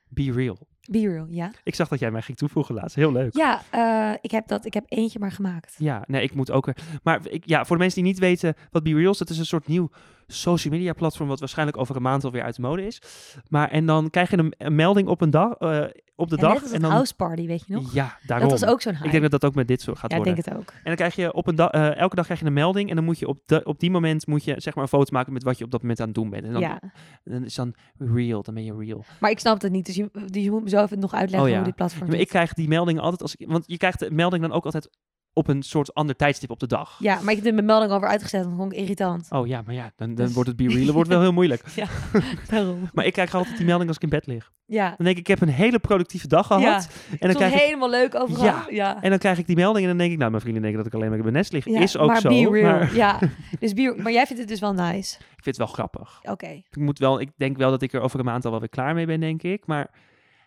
[0.09, 0.67] Be real.
[0.89, 1.51] Be real, ja.
[1.63, 2.95] Ik zag dat jij mij ging toevoegen laatst.
[2.95, 3.35] Heel leuk.
[3.35, 4.65] Ja, eh, ik heb dat.
[4.65, 5.75] Ik heb eentje maar gemaakt.
[5.77, 6.77] Ja, nee, ik moet ook weer.
[7.03, 9.37] Maar ik, ja, voor de mensen die niet weten wat Be Real is, dat is
[9.37, 9.89] een soort nieuw
[10.27, 13.01] social media platform wat waarschijnlijk over een maand alweer uit de mode is.
[13.49, 15.83] Maar en dan krijg je een, een melding op een dag, eh,
[16.23, 16.53] op de dag.
[16.53, 17.93] net als en dan, house party, weet je nog?
[17.93, 18.49] Ja, daarom.
[18.49, 19.05] Dat was ook zo'n hype.
[19.05, 20.43] ik denk dat dat ook met dit zo gaat ja, ik worden.
[20.43, 20.73] denk het ook.
[20.73, 22.89] En dan krijg je op een dag, eh, elke dag krijg je een melding.
[22.89, 25.11] En dan moet je op, de, op die moment moet je zeg maar een foto
[25.13, 26.43] maken met wat je op dat moment aan het doen bent.
[26.45, 26.79] En dan, Ja,
[27.23, 29.05] dan is dan real, dan ben je real.
[29.19, 29.85] maar ik snap het niet.
[29.85, 31.55] Dus je, dus je moet me zo even nog uitleggen Oh ja.
[31.55, 33.47] hoe dit platform Ja, maar ik krijg die melding altijd als ik.
[33.47, 34.89] Want je krijgt de melding dan ook altijd
[35.33, 36.95] op een soort ander tijdstip op de dag.
[36.99, 38.43] Ja, maar ik heb de melding alweer uitgezet.
[38.43, 39.27] Dat vond ik irritant.
[39.29, 41.63] Oh ja, maar ja, dan, dan Dus- wordt het be wordt wel heel moeilijk.
[42.49, 42.89] Daarom.
[42.93, 44.51] Maar ik krijg altijd die melding als ik in bed lig.
[44.65, 46.61] Ja, Dan denk ik, ik heb een hele productieve dag gehad.
[46.63, 46.77] Ja.
[47.19, 48.43] En, dan krijg ik, helemaal leuk overal.
[48.45, 48.65] Ja.
[48.69, 49.01] ja.
[49.01, 50.93] en dan krijg ik die melding en dan denk ik, nou, mijn vrienden denken dat
[50.93, 51.65] ik alleen maar in mijn nest lig.
[51.65, 52.29] Ja, is ook maar zo.
[52.29, 52.71] be real.
[52.71, 53.19] Maar Ja,
[53.59, 55.15] dus be, maar jij vindt het dus wel nice.
[55.17, 56.19] ik vind het wel grappig.
[56.23, 56.47] Oké.
[56.47, 58.69] Ik, moet wel, ik denk wel dat ik er over een maand al wel weer
[58.69, 59.65] klaar mee ben, denk ik.
[59.65, 59.89] Maar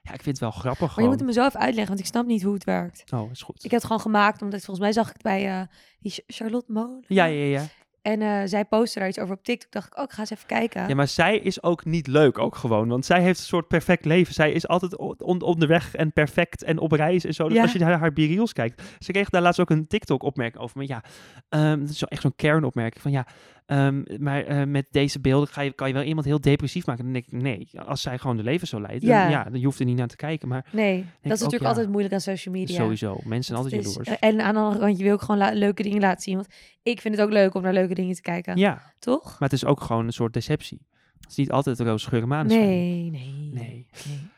[0.07, 2.01] ja, ik vind het wel grappig Maar je moet het me zo even uitleggen, want
[2.01, 3.05] ik snap niet hoe het werkt.
[3.15, 3.57] Oh, is goed.
[3.57, 5.61] Ik heb het gewoon gemaakt, omdat volgens mij zag ik het bij eh,
[6.01, 7.05] die Ch- Charlotte Molen.
[7.09, 7.65] Ja, ja, ja.
[8.07, 9.73] En eh, zij postte daar iets over op TikTok.
[9.73, 10.89] dacht ik, oh, ik ga eens even kijken.
[10.89, 12.89] Ja, maar zij is ook niet leuk ook gewoon.
[12.89, 14.35] Want zij heeft een soort perfect leven.
[14.35, 17.45] Zij is altijd on- on- onderweg en perfect en op reis en zo.
[17.49, 17.63] Dus Ja.
[17.63, 18.83] als je naar haar B-reels kijkt.
[18.99, 20.77] Ze kreeg daar laatst ook een TikTok-opmerking over.
[20.79, 21.03] Maar ja,
[21.49, 23.27] ehm, dat is echt zo'n kernopmerking van ja...
[23.67, 27.05] ehm, maar eh, met deze beelden ga je, kan je wel iemand heel depressief maken.
[27.05, 29.23] Dan denk ik, nee, als zij gewoon de leven zo leidt, Ja.
[29.23, 30.49] dan, ja, dan je hoeft er niet naar te kijken.
[30.49, 31.69] Maar nee, dat is ook, natuurlijk ja.
[31.69, 32.77] altijd moeilijk aan social media.
[32.77, 34.09] sowieso, mensen zijn altijd jaloers.
[34.21, 36.35] En aan de andere kant, je wil ook gewoon leuke dingen laten zien.
[36.35, 36.49] Want
[36.83, 38.57] ik vind het ook leuk om naar leuke dingen te kijken.
[38.57, 39.25] ja, Toch?
[39.25, 40.87] maar het is ook gewoon een soort deceptie.
[41.21, 42.27] Het is niet altijd roze geur.
[42.29, 43.53] Nee, nee, Nee.
[43.53, 43.87] nee.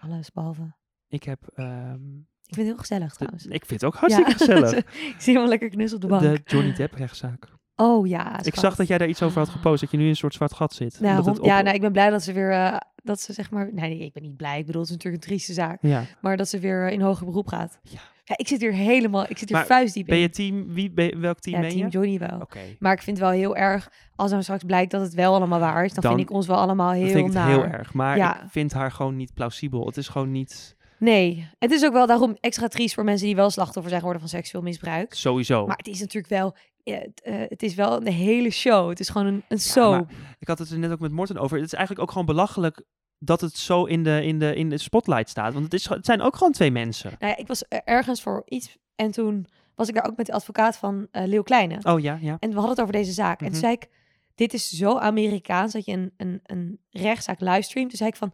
[0.00, 0.74] Alles behalve.
[1.08, 1.38] Ik heb...
[1.54, 3.46] ehm, Ik vind het heel gezellig de- trouwens.
[3.46, 4.72] ik vind het ook hartstikke gezellig.
[5.14, 6.22] ik zie hem lekker knus op de bank.
[6.22, 7.48] De Johnny Depp rechtszaak.
[7.76, 8.42] Oh ja.
[8.42, 10.34] Ik zag dat jij daar iets over had gepost, dat je nu in een soort
[10.34, 10.92] zwart gat zit.
[11.00, 12.76] Nou, Omdat het hond- op- Ja, nou, ik ben blij dat ze weer, eh,
[13.08, 14.58] dat ze zeg maar, nee, nee, ik ben niet blij.
[14.58, 15.78] Ik bedoel, het is natuurlijk een trieste zaak.
[15.82, 16.04] ja.
[16.20, 17.78] Maar dat ze weer eh, in hoger beroep gaat.
[17.82, 17.98] Ja.
[18.24, 20.20] Ja, ik zit hier helemaal, ik zit hier Maar vuistdiep Ben in.
[20.22, 21.90] je team, wie, ben je- welk team ja, ben team je?
[21.92, 22.48] Johnny wel.
[22.78, 25.58] Maar ik vind het wel heel erg, als dan straks blijkt dat het wel allemaal
[25.60, 27.48] waar is, dan, Dan- vind ik ons wel allemaal heel vind ik het naar.
[27.48, 27.92] heel erg.
[27.94, 28.42] Maar Ja.
[28.42, 29.86] ik vind haar gewoon niet plausibel.
[29.86, 33.36] Het is gewoon niet, Nee, het is ook wel daarom extra triest voor mensen die
[33.36, 35.14] wel slachtoffer zijn geworden van seksueel misbruik.
[35.14, 35.66] sowieso.
[35.66, 38.88] Maar het is natuurlijk wel, ja, het, eh, het is wel een hele show.
[38.88, 40.04] Het is gewoon een, een Ja, maar
[40.38, 41.56] ik had het er net ook met Morten over.
[41.56, 42.82] Het is eigenlijk ook gewoon belachelijk
[43.18, 45.52] dat het zo in de, in de, in de spotlight staat.
[45.52, 47.12] Want het, is, het zijn ook gewoon twee mensen.
[47.18, 50.26] Nou ja, ik was er- ergens voor iets en toen was ik daar ook met
[50.26, 51.78] de advocaat van eh Leeuw Kleine.
[51.82, 52.36] Oh ja, ja.
[52.40, 53.38] En we hadden het over deze zaak.
[53.40, 53.52] En Mhm.
[53.52, 53.88] toen zei ik,
[54.34, 57.88] dit is zo Amerikaans dat je een, een, een rechtszaak livestreamt.
[57.88, 58.32] Toen zei ik van,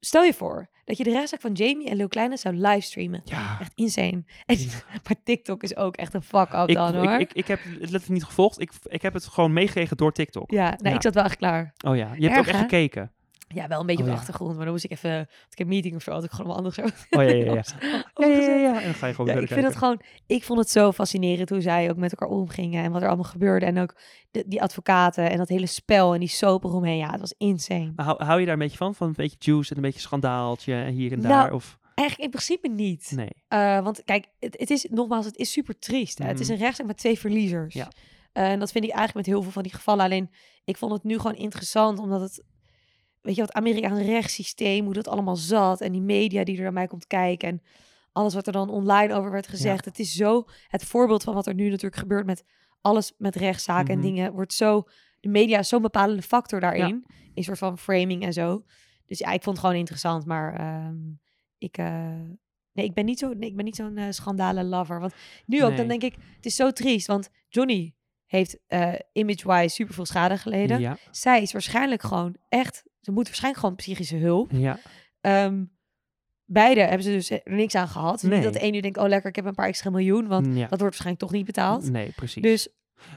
[0.00, 3.20] stel je voor dat je de rechtszaak van Jamie en Leeuw Kleine zou livestreamen.
[3.24, 3.56] Ja.
[3.60, 4.24] Echt insane.
[4.46, 4.56] En,
[5.04, 7.12] maar TikTok is ook echt een fuck up Ik, dan hoor.
[7.12, 8.60] ik, ik, ik heb het letterlijk niet gevolgd.
[8.60, 10.50] Ik, ik heb het gewoon meegekregen door TikTok.
[10.50, 10.94] ja, nou, Ja.
[10.94, 11.72] ik zat wel echt klaar.
[11.86, 12.60] Oh ja, je hebt Erg, ook echt hè?
[12.62, 13.12] gekeken.
[13.54, 14.26] Ja, wel een beetje Oh, op de ja.
[14.26, 16.46] achtergrond, maar dan moest ik even, had ik een meeting of zo, had ik gewoon
[16.46, 16.82] wel anders zo.
[16.82, 17.54] Oh ja, ja, ja.
[18.14, 18.26] ja.
[18.26, 18.76] Ja, ja.
[18.78, 21.48] En dan ga je gewoon Ja, ik vind het gewoon, ik vond het zo fascinerend
[21.50, 23.66] hoe zij ook met elkaar omgingen en wat er allemaal gebeurde.
[23.66, 23.96] En ook
[24.30, 26.96] de, die advocaten en dat hele spel en die soap eromheen.
[26.96, 27.92] Ja, het was insane.
[27.96, 28.94] Maar hou, hou je daar een beetje van?
[28.94, 31.52] Van een beetje juice en een beetje schandaaltje en hier en Nou, daar?
[31.52, 33.12] Of Eigenlijk in principe niet.
[33.14, 33.30] nee?
[33.48, 36.18] Eh, want kijk, het, het is nogmaals, het is super triest.
[36.18, 36.24] hè.
[36.26, 36.54] Het is Mhm.
[36.54, 37.74] een rechtszaak met twee verliezers.
[37.74, 37.88] Ja.
[38.32, 40.04] Eh, en dat vind ik eigenlijk met heel veel van die gevallen.
[40.04, 40.30] Alleen,
[40.64, 42.42] ik vond het nu gewoon interessant, omdat het,
[43.22, 46.72] weet je, wat Amerikaans rechtssysteem, hoe dat allemaal zat en die media die er naar
[46.72, 47.62] mij komt kijken en
[48.12, 49.84] alles wat er dan online over werd gezegd.
[49.84, 52.44] Het is zo het voorbeeld van wat er nu natuurlijk gebeurt met
[52.80, 54.04] alles met rechtszaken Mhm.
[54.06, 54.82] en dingen wordt zo.
[55.20, 57.04] De media is zo'n bepalende factor daarin,
[57.34, 58.64] een soort van framing en zo.
[59.06, 60.96] Dus ja, ik vond het gewoon interessant, maar ehm,
[61.58, 61.76] ik.
[61.78, 62.20] eh,
[62.72, 65.00] Nee, ik ben niet zo, nee, ik ben niet zo'n eh, schandalen lover.
[65.00, 65.14] Want
[65.46, 67.06] nu ook, dan denk ik, het is zo triest.
[67.06, 67.94] Want Johnny
[68.26, 70.80] heeft eh, image-wise super veel schade geleden.
[70.80, 74.50] Ja, Zij is waarschijnlijk gewoon echt, ze moet waarschijnlijk gewoon psychische hulp.
[74.52, 74.78] ja.
[75.20, 75.64] Ehm,
[76.44, 78.12] beide hebben ze dus er niks aan gehad.
[78.20, 78.40] Dus Nee.
[78.40, 80.26] Niet dat de nu denkt, oh lekker, ik heb een paar extra miljoen.
[80.26, 80.52] Want ja.
[80.52, 81.90] dat wordt waarschijnlijk toch niet betaald.
[81.90, 82.42] Nee, precies.
[82.42, 82.68] Dus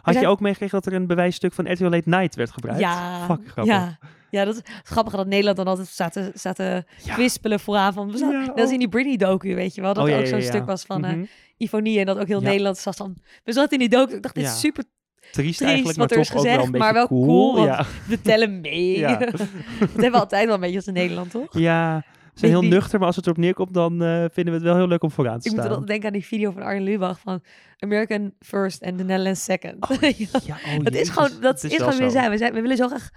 [0.01, 2.79] Had zijn- je ook meegekregen dat er een bewijsstuk van RTL Late Night werd gebruikt?
[2.81, 3.73] ja, Fuck, grappig.
[3.73, 3.97] ja,
[4.29, 7.13] ja, dat is het grappige dat Nederland dan altijd zaten, zaten Ja.
[7.13, 8.11] kwispelen vooraan van.
[8.17, 8.71] Ja, dat is oh.
[8.71, 9.93] in die Britney docu, weet je wel.
[9.93, 11.25] Dat Oh, er ook zo'n stuk was van eh Mhm.
[11.57, 12.41] Ifonie en dat ook heel.
[12.41, 13.17] Nederland zat dan.
[13.43, 14.15] We zaten in die docu.
[14.15, 14.83] Ik dacht, dit is super
[15.21, 17.85] Triest, triest eigenlijk, maar is toch ook wel gezegd, een maar wel cool, want Ja.
[18.07, 18.97] we tellen mee.
[18.99, 19.15] Ja.
[19.19, 19.39] dat
[19.79, 21.59] hebben we altijd wel een beetje als in Nederland, toch?
[21.59, 22.03] ja,
[22.33, 24.61] ze zijn heel die- nuchter, maar als het erop neerkomt, dan eh, vinden we het
[24.63, 25.69] wel heel leuk om vooraan te Ik moet staan.
[25.71, 27.43] altijd denken aan die video van Arjen Lubach van
[27.79, 29.89] American first and the Netherlands second.
[29.89, 30.39] Oh, Ja.
[30.45, 32.17] ja, oh, dat is gewoon, dat het is, wel gewoon wie we zo.
[32.19, 32.31] zijn.
[32.31, 32.53] We, zijn.
[32.53, 33.09] we willen zo graag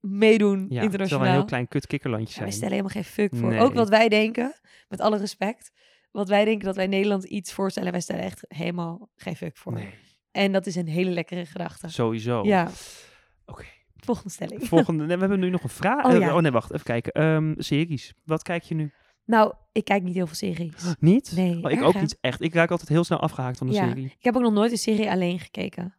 [0.00, 1.26] meedoen Ja, het internationaal.
[1.26, 2.46] een heel klein kut kikkerlandje Ja, zijn.
[2.48, 3.48] we stellen helemaal geen fuck voor.
[3.48, 3.60] Nee.
[3.60, 4.52] Ook wat wij denken,
[4.88, 5.70] met alle respect.
[6.10, 9.72] Wat wij denken dat wij Nederland iets voorstellen, wij stellen echt helemaal geen fuck voor.
[9.72, 9.94] Nee,
[10.30, 11.88] En dat is een hele lekkere gedachte.
[11.88, 12.44] sowieso.
[12.44, 12.68] Ja,
[13.46, 13.64] Oké.
[13.96, 14.66] volgende stelling.
[14.68, 16.04] Volgende, nee, we hebben nu nog een vraag.
[16.06, 16.34] Oh, Eh, ja.
[16.36, 17.12] oh nee, wacht, even kijken.
[17.12, 18.14] Ehm, series.
[18.24, 18.92] Wat kijk je nu?
[19.24, 20.94] Nou, ik kijk niet heel veel series.
[21.00, 21.32] Niet?
[21.36, 22.00] Nee, Oh, ik erg, ook hè?
[22.00, 22.40] niet echt.
[22.42, 23.86] Ik raak altijd heel snel afgehaakt van de Ja.
[23.88, 24.04] serie.
[24.18, 25.94] Ik heb ook nog nooit een serie alleen gekeken.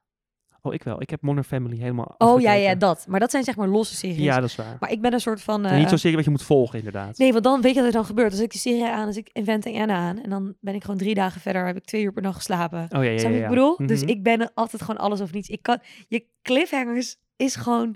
[0.62, 1.02] Oh, ik wel.
[1.02, 3.06] Ik heb Modern Family helemaal Oh ja, ja, dat.
[3.08, 4.18] Maar dat zijn zeg maar losse series.
[4.18, 4.78] Ja, dat is waar.
[4.80, 5.66] Maar ik ben een soort van...
[5.66, 7.18] En eh, niet zo'n serie wat je moet volgen, inderdaad.
[7.18, 8.32] Nee, want dan weet je wat er dan gebeurt.
[8.32, 10.22] Als ik die serie aan, als ik Inventing Anna aan...
[10.24, 12.82] en dan ben ik gewoon drie dagen verder, heb ik twee uur per dag geslapen.
[12.84, 13.30] Oh ja, ja, ja.
[13.30, 13.44] Ja.
[13.44, 13.78] ik bedoel?
[13.86, 14.10] Dus Mhm.
[14.10, 15.50] ik ben altijd gewoon alles of niets.
[15.50, 17.96] Ik kan, je cliffhangers is gewoon...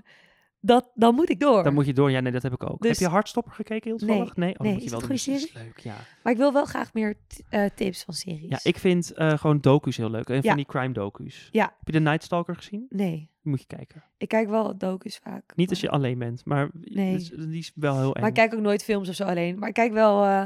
[0.66, 1.62] Dat, dan moet ik door.
[1.62, 2.10] Dan moet je door.
[2.10, 2.80] Ja, nee, dat heb ik ook.
[2.82, 4.36] Dus- Heb je Hardstopper gekeken heel toevallig?
[4.36, 4.52] Nee.
[4.52, 5.94] Oh, Nee, moet je is wel een goede leuk, ja.
[6.22, 7.14] Maar ik wil wel graag meer
[7.48, 8.48] eh, tips van series.
[8.48, 10.28] Ja, ik vind eh, gewoon docu's heel leuk.
[10.28, 10.40] En Ja.
[10.42, 11.48] van die crime docu's.
[11.50, 11.64] Ja.
[11.64, 12.86] Heb je de Night Stalker gezien?
[12.88, 14.04] Nee, moet je kijken.
[14.16, 15.52] ik kijk wel docus vaak.
[15.56, 17.14] Niet als je alleen bent, maar Nee.
[17.14, 18.20] is- die is wel heel eng.
[18.20, 19.58] Maar ik kijk ook nooit films of zo alleen.
[19.58, 20.22] Maar ik kijk wel...
[20.24, 20.42] eh,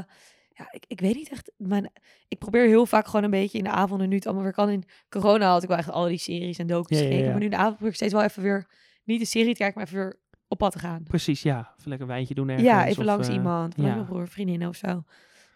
[0.53, 1.51] ja, ik, ik weet niet echt...
[1.57, 1.91] Mijn,
[2.27, 4.69] ik probeer heel vaak gewoon een beetje in de avonden nu het allemaal weer kan.
[4.69, 7.25] In corona had ik wel echt al die series en docus Ja, ja, gekeken.
[7.25, 7.29] ja.
[7.31, 8.67] Maar nu in de avond probeer ik steeds wel even weer...
[9.09, 11.03] Niet de serie te kijken, maar even op pad te gaan.
[11.03, 11.73] Precies, ja.
[11.77, 12.67] Even lekker wijntje doen ergens.
[12.67, 13.77] ja, even of, langs eh, iemand.
[13.77, 13.97] Langs ja.
[13.97, 15.03] mijn broer, vriendin of zo.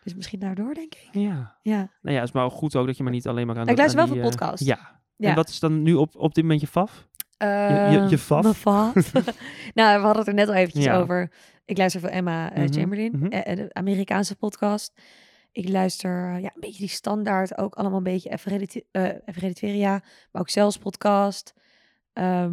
[0.04, 1.08] Dus misschien daardoor, denk ik.
[1.12, 1.58] Ja.
[1.62, 1.78] Ja.
[1.78, 3.78] Nou ja, het is maar goed ook dat je maar niet alleen maar aan Ik
[3.78, 4.66] luister wel veel eh, podcasts.
[4.66, 5.02] Ja.
[5.16, 5.30] Ja.
[5.30, 7.08] En wat is dan nu op, op dit moment je faf?
[7.38, 9.04] je- je Ehm, faf?
[9.80, 10.98] Nou, we hadden het er net al eventjes Ja.
[10.98, 11.32] over.
[11.66, 13.30] Ik luister veel Emma eh, Mhm, Chamberlain, mhm.
[13.30, 15.02] de Amerikaanse podcast.
[15.52, 19.90] Ik luister ja, een beetje die standaard, ook allemaal een beetje eh, Everediteria,
[20.32, 21.54] maar ook zelfs podcast.
[22.14, 22.52] Ehm,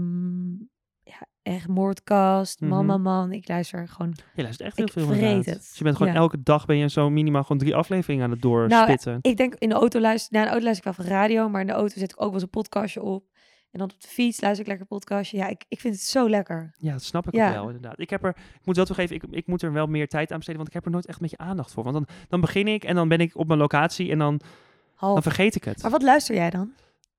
[1.43, 2.70] echt Moordcast, Mhm.
[2.70, 3.32] Mama Man.
[3.32, 4.14] Ik luister gewoon...
[4.34, 5.59] Je luistert echt heel Ik veel vreet het.
[5.59, 6.18] Dus je bent gewoon Ja.
[6.18, 9.18] elke dag ben je zo minimaal gewoon drie afleveringen aan het doorspitten.
[9.20, 10.32] Ik denk in de auto luister...
[10.32, 12.16] Nou, in de auto luister ik wel van radio, maar in de auto zet ik
[12.20, 13.24] ook wel eens een podcastje op.
[13.70, 15.36] En dan op de fiets luister ik lekker podcastje.
[15.36, 16.74] Ja, ik, ik vind het zo lekker.
[16.78, 17.49] Ja, dat snap ik Ja.
[17.49, 18.01] ook wel, inderdaad.
[18.01, 20.36] Ik, heb er, ik moet wel toegeven, ik, ik moet er wel meer tijd aan
[20.36, 21.82] besteden, want ik heb er nooit echt met je aandacht voor.
[21.82, 24.41] Want dan, dan begin ik en dan ben ik op mijn locatie en dan,
[25.01, 25.82] dan vergeet ik het.
[25.82, 26.72] Maar wat luister jij dan?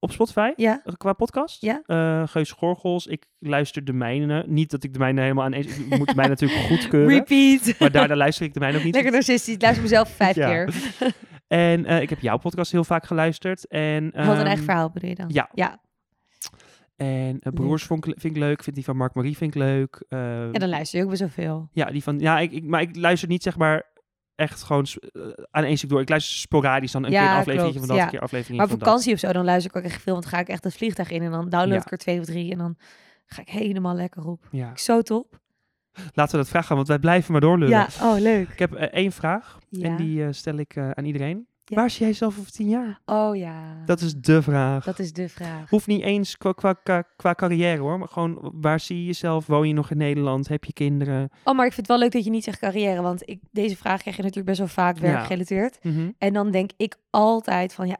[0.03, 0.81] Op Spotify, Ja?
[0.97, 1.81] qua podcast, Ja?
[1.85, 4.43] eh Geus Gorgels, ik luister de mijne.
[4.47, 5.53] Niet dat ik de mijne helemaal aan...
[5.53, 7.17] Ik moet mijne natuurlijk goedkeuren.
[7.17, 7.79] Repeat.
[7.79, 8.93] Maar daar, daar luister ik de mijne ook niet.
[8.93, 9.53] Lekker narcistisch.
[9.53, 10.47] Ik luister mezelf vijf Ja.
[10.49, 10.73] keer.
[11.47, 13.67] En eh, ik heb jouw podcast heel vaak geluisterd.
[13.67, 13.81] En,
[14.13, 15.29] Held een ehm, eigen verhaal bedoel je dan?
[15.29, 15.49] ja.
[15.53, 15.81] Ja.
[16.95, 18.63] En eh, Broers vond ik, vind ik leuk.
[18.63, 20.03] Vind die van Mark Marie vind ik leuk.
[20.09, 21.69] En dan luister je ook weer zoveel.
[21.73, 22.19] Ja, die van.
[22.19, 23.83] Ja, ik, ik, maar ik luister niet zeg maar
[24.41, 25.21] echt gewoon eh,
[25.51, 26.01] aan één stuk door.
[26.01, 28.03] Ik luister sporadisch dan een Ja, keer een aflevering van dat, ja.
[28.03, 28.87] een keer aflevering Maar op dat.
[28.87, 30.13] vakantie of zo, dan luister ik ook echt veel.
[30.13, 31.85] Want dan ga ik echt het vliegtuig in en dan download Ja.
[31.85, 32.51] ik er twee of drie.
[32.51, 32.75] En dan
[33.25, 34.47] ga ik helemaal lekker op.
[34.51, 34.71] Ja.
[34.75, 35.39] Zo top.
[36.13, 37.77] Laten we dat vragen, want wij blijven maar doorlullen.
[37.77, 38.49] Ja, oh leuk.
[38.49, 41.47] Ik heb eh, één vraag en die eh, stel ik aan iedereen.
[41.71, 41.77] Ja.
[41.77, 42.99] Waar zie jij jezelf over tien jaar?
[43.05, 43.83] Oh ja.
[43.85, 44.83] Dat is de vraag.
[44.85, 45.69] Dat is de vraag.
[45.69, 49.47] Hoeft niet eens qua, qua, qua, qua carrière hoor, maar gewoon waar zie je jezelf?
[49.47, 50.47] Woon je nog in Nederland?
[50.47, 51.29] Heb je kinderen?
[51.43, 53.01] Oh, maar ik vind het wel leuk dat je niet zegt carrière.
[53.01, 55.01] Want ik, deze vraag krijg je natuurlijk best wel vaak Ja.
[55.01, 55.79] werkgerelateerd.
[55.83, 56.09] Mhm.
[56.17, 57.97] En dan denk ik altijd van, ja,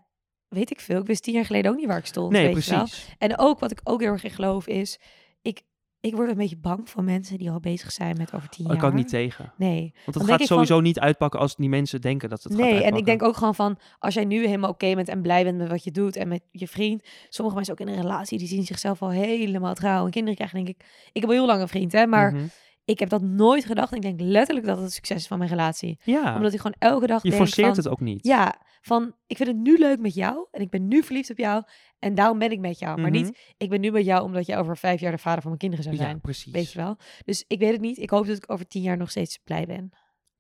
[0.48, 1.00] weet ik veel.
[1.02, 2.32] Ik wist tien jaar geleden ook niet waar ik stond.
[2.32, 3.16] Nee, precies.
[3.18, 5.00] En ook wat ik ook heel erg in geloof is,
[6.02, 8.72] ik, word een beetje bang van mensen die al bezig zijn met over tien Oh,
[8.72, 8.76] jaar.
[8.84, 9.54] ik kan niet tegen.
[9.58, 9.94] Nee.
[10.06, 12.84] Want het gaat van- sowieso niet uitpakken als die mensen denken dat het gaat Nee,
[12.84, 15.58] en ik denk ook gewoon van, als jij nu helemaal oké bent en blij bent
[15.58, 17.04] met wat je doet en met je vriend.
[17.30, 20.06] Sommige mensen ook in een relatie, die zien zichzelf al helemaal trouw.
[20.06, 22.44] En kinderen krijgen, denk ik, ik heb al heel lang een vriend, hè, maar Mhm.
[22.86, 23.92] Ik heb dat nooit gedacht.
[23.92, 26.00] En ik denk letterlijk dat het het succes is van mijn relatie.
[26.04, 28.26] Ja, Omdat ik gewoon elke dag je denk forceert van, het ook niet.
[28.26, 31.38] Ja, van, ik vind het nu leuk met jou en ik ben nu verliefd op
[31.38, 31.64] jou
[32.00, 33.02] en daarom ben ik met jou.
[33.02, 33.22] Maar Mhm.
[33.22, 35.58] niet, ik ben nu met jou omdat jij over vijf jaar de vader van mijn
[35.60, 36.22] kinderen zou Ja, zijn.
[36.22, 36.52] precies.
[36.54, 36.98] Weet je wel?
[37.26, 37.98] Dus ik weet het niet.
[37.98, 39.90] Ik hoop dat ik over tien jaar nog steeds blij ben.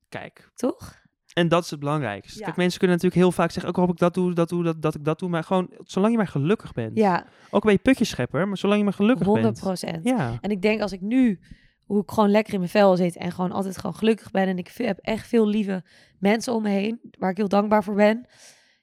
[0.10, 1.00] Kijk, Toch?
[1.34, 2.40] en dat is het belangrijkste.
[2.40, 2.46] Ja.
[2.46, 4.82] Kijk, mensen kunnen natuurlijk heel vaak zeggen, ook hoop ik dat doe, dat doe, dat,
[4.82, 5.30] dat ik dat doe.
[5.30, 6.98] Maar gewoon, zolang je maar gelukkig bent.
[6.98, 9.60] Ja, Ook ben je putjeschepper, maar zolang je maar gelukkig 100 bent.
[9.60, 10.06] procent.
[10.08, 11.40] Ja, En ik denk als ik nu,
[11.92, 14.58] hoe ik gewoon lekker in mijn vel zit en gewoon altijd gewoon gelukkig ben en
[14.58, 15.84] ik heb echt veel lieve
[16.20, 18.26] mensen om me heen, waar ik heel dankbaar voor ben.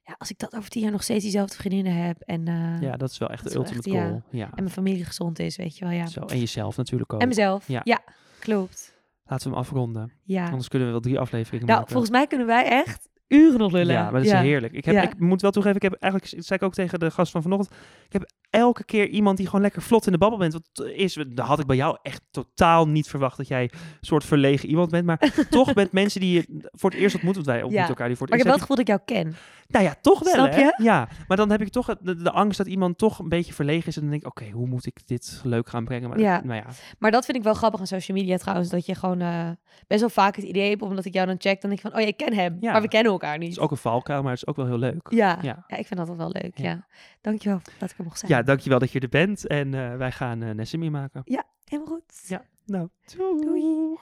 [0.03, 2.97] Ja, als ik dat over tien jaar nog steeds diezelfde vriendinnen heb en, eh, ja,
[2.97, 4.23] dat is wel echt de ultimate echt, goal.
[4.31, 4.45] Ja.
[4.45, 5.95] en mijn familie gezond is, weet je wel.
[5.95, 6.07] Ja.
[6.07, 7.21] Zo, en jezelf natuurlijk ook.
[7.21, 7.69] En mezelf.
[7.69, 7.81] Ja.
[7.85, 8.01] Ja.
[8.41, 8.97] klopt.
[9.25, 10.13] Laten we hem afronden.
[10.23, 10.49] Ja.
[10.49, 11.93] Anders kunnen we wel drie afleveringen Nou, maken.
[11.93, 13.95] volgens mij kunnen wij echt uren nog lullen.
[13.95, 14.73] Ja, maar dat is heerlijk.
[14.73, 15.03] Ik, heb, Ja.
[15.03, 17.43] ik moet wel toegeven, ik heb eigenlijk, dat zei ik ook tegen de gast van
[17.43, 20.53] vanochtend, ik heb elke keer iemand die gewoon lekker vlot in de babbel bent.
[20.53, 23.71] Wat is, dat had ik bij jou echt totaal niet verwacht dat jij een
[24.01, 25.07] soort verlegen iemand bent.
[25.07, 27.89] Maar toch met mensen die je voor het eerst ontmoet, want wij ontmoeten Ja.
[27.89, 28.85] elkaar die voor het Maar ik heb wel eerst.
[28.85, 29.47] het gevoel dat ik jou ken.
[29.69, 30.85] Nou ja, toch wel Snap hè?
[30.85, 33.87] Ja, maar dan heb ik toch de, de angst dat iemand toch een beetje verlegen
[33.89, 33.95] is.
[33.97, 36.09] En dan denk ik, oké, hoe moet ik dit leuk gaan brengen?
[36.09, 36.41] Maar, Ja.
[36.45, 36.67] Nou ja,
[36.99, 38.69] Maar dat vind ik wel grappig aan social media trouwens.
[38.69, 39.49] Dat je gewoon eh,
[39.87, 41.95] best wel vaak het idee hebt, omdat ik jou dan check, dan denk ik van,
[41.95, 42.57] oh ja, ik ken hem.
[42.61, 43.51] Maar we kennen elkaar het niet.
[43.51, 45.07] is ook een valkuil, maar het is ook wel heel leuk.
[45.11, 45.39] Ja.
[45.43, 45.65] Ja.
[45.67, 45.77] Ja.
[45.77, 46.59] ik vind dat wel leuk.
[46.59, 46.69] Ja.
[46.69, 46.87] Ja.
[47.21, 48.33] Dankjewel dat ik er mocht zijn.
[48.33, 49.47] Ja, dankjewel dat je er bent.
[49.47, 51.23] En eh, wij gaan uh, Nessimie maken.
[51.65, 52.23] Helemaal goed.
[52.27, 53.41] Ja, nou, doei.
[53.41, 53.99] Doei.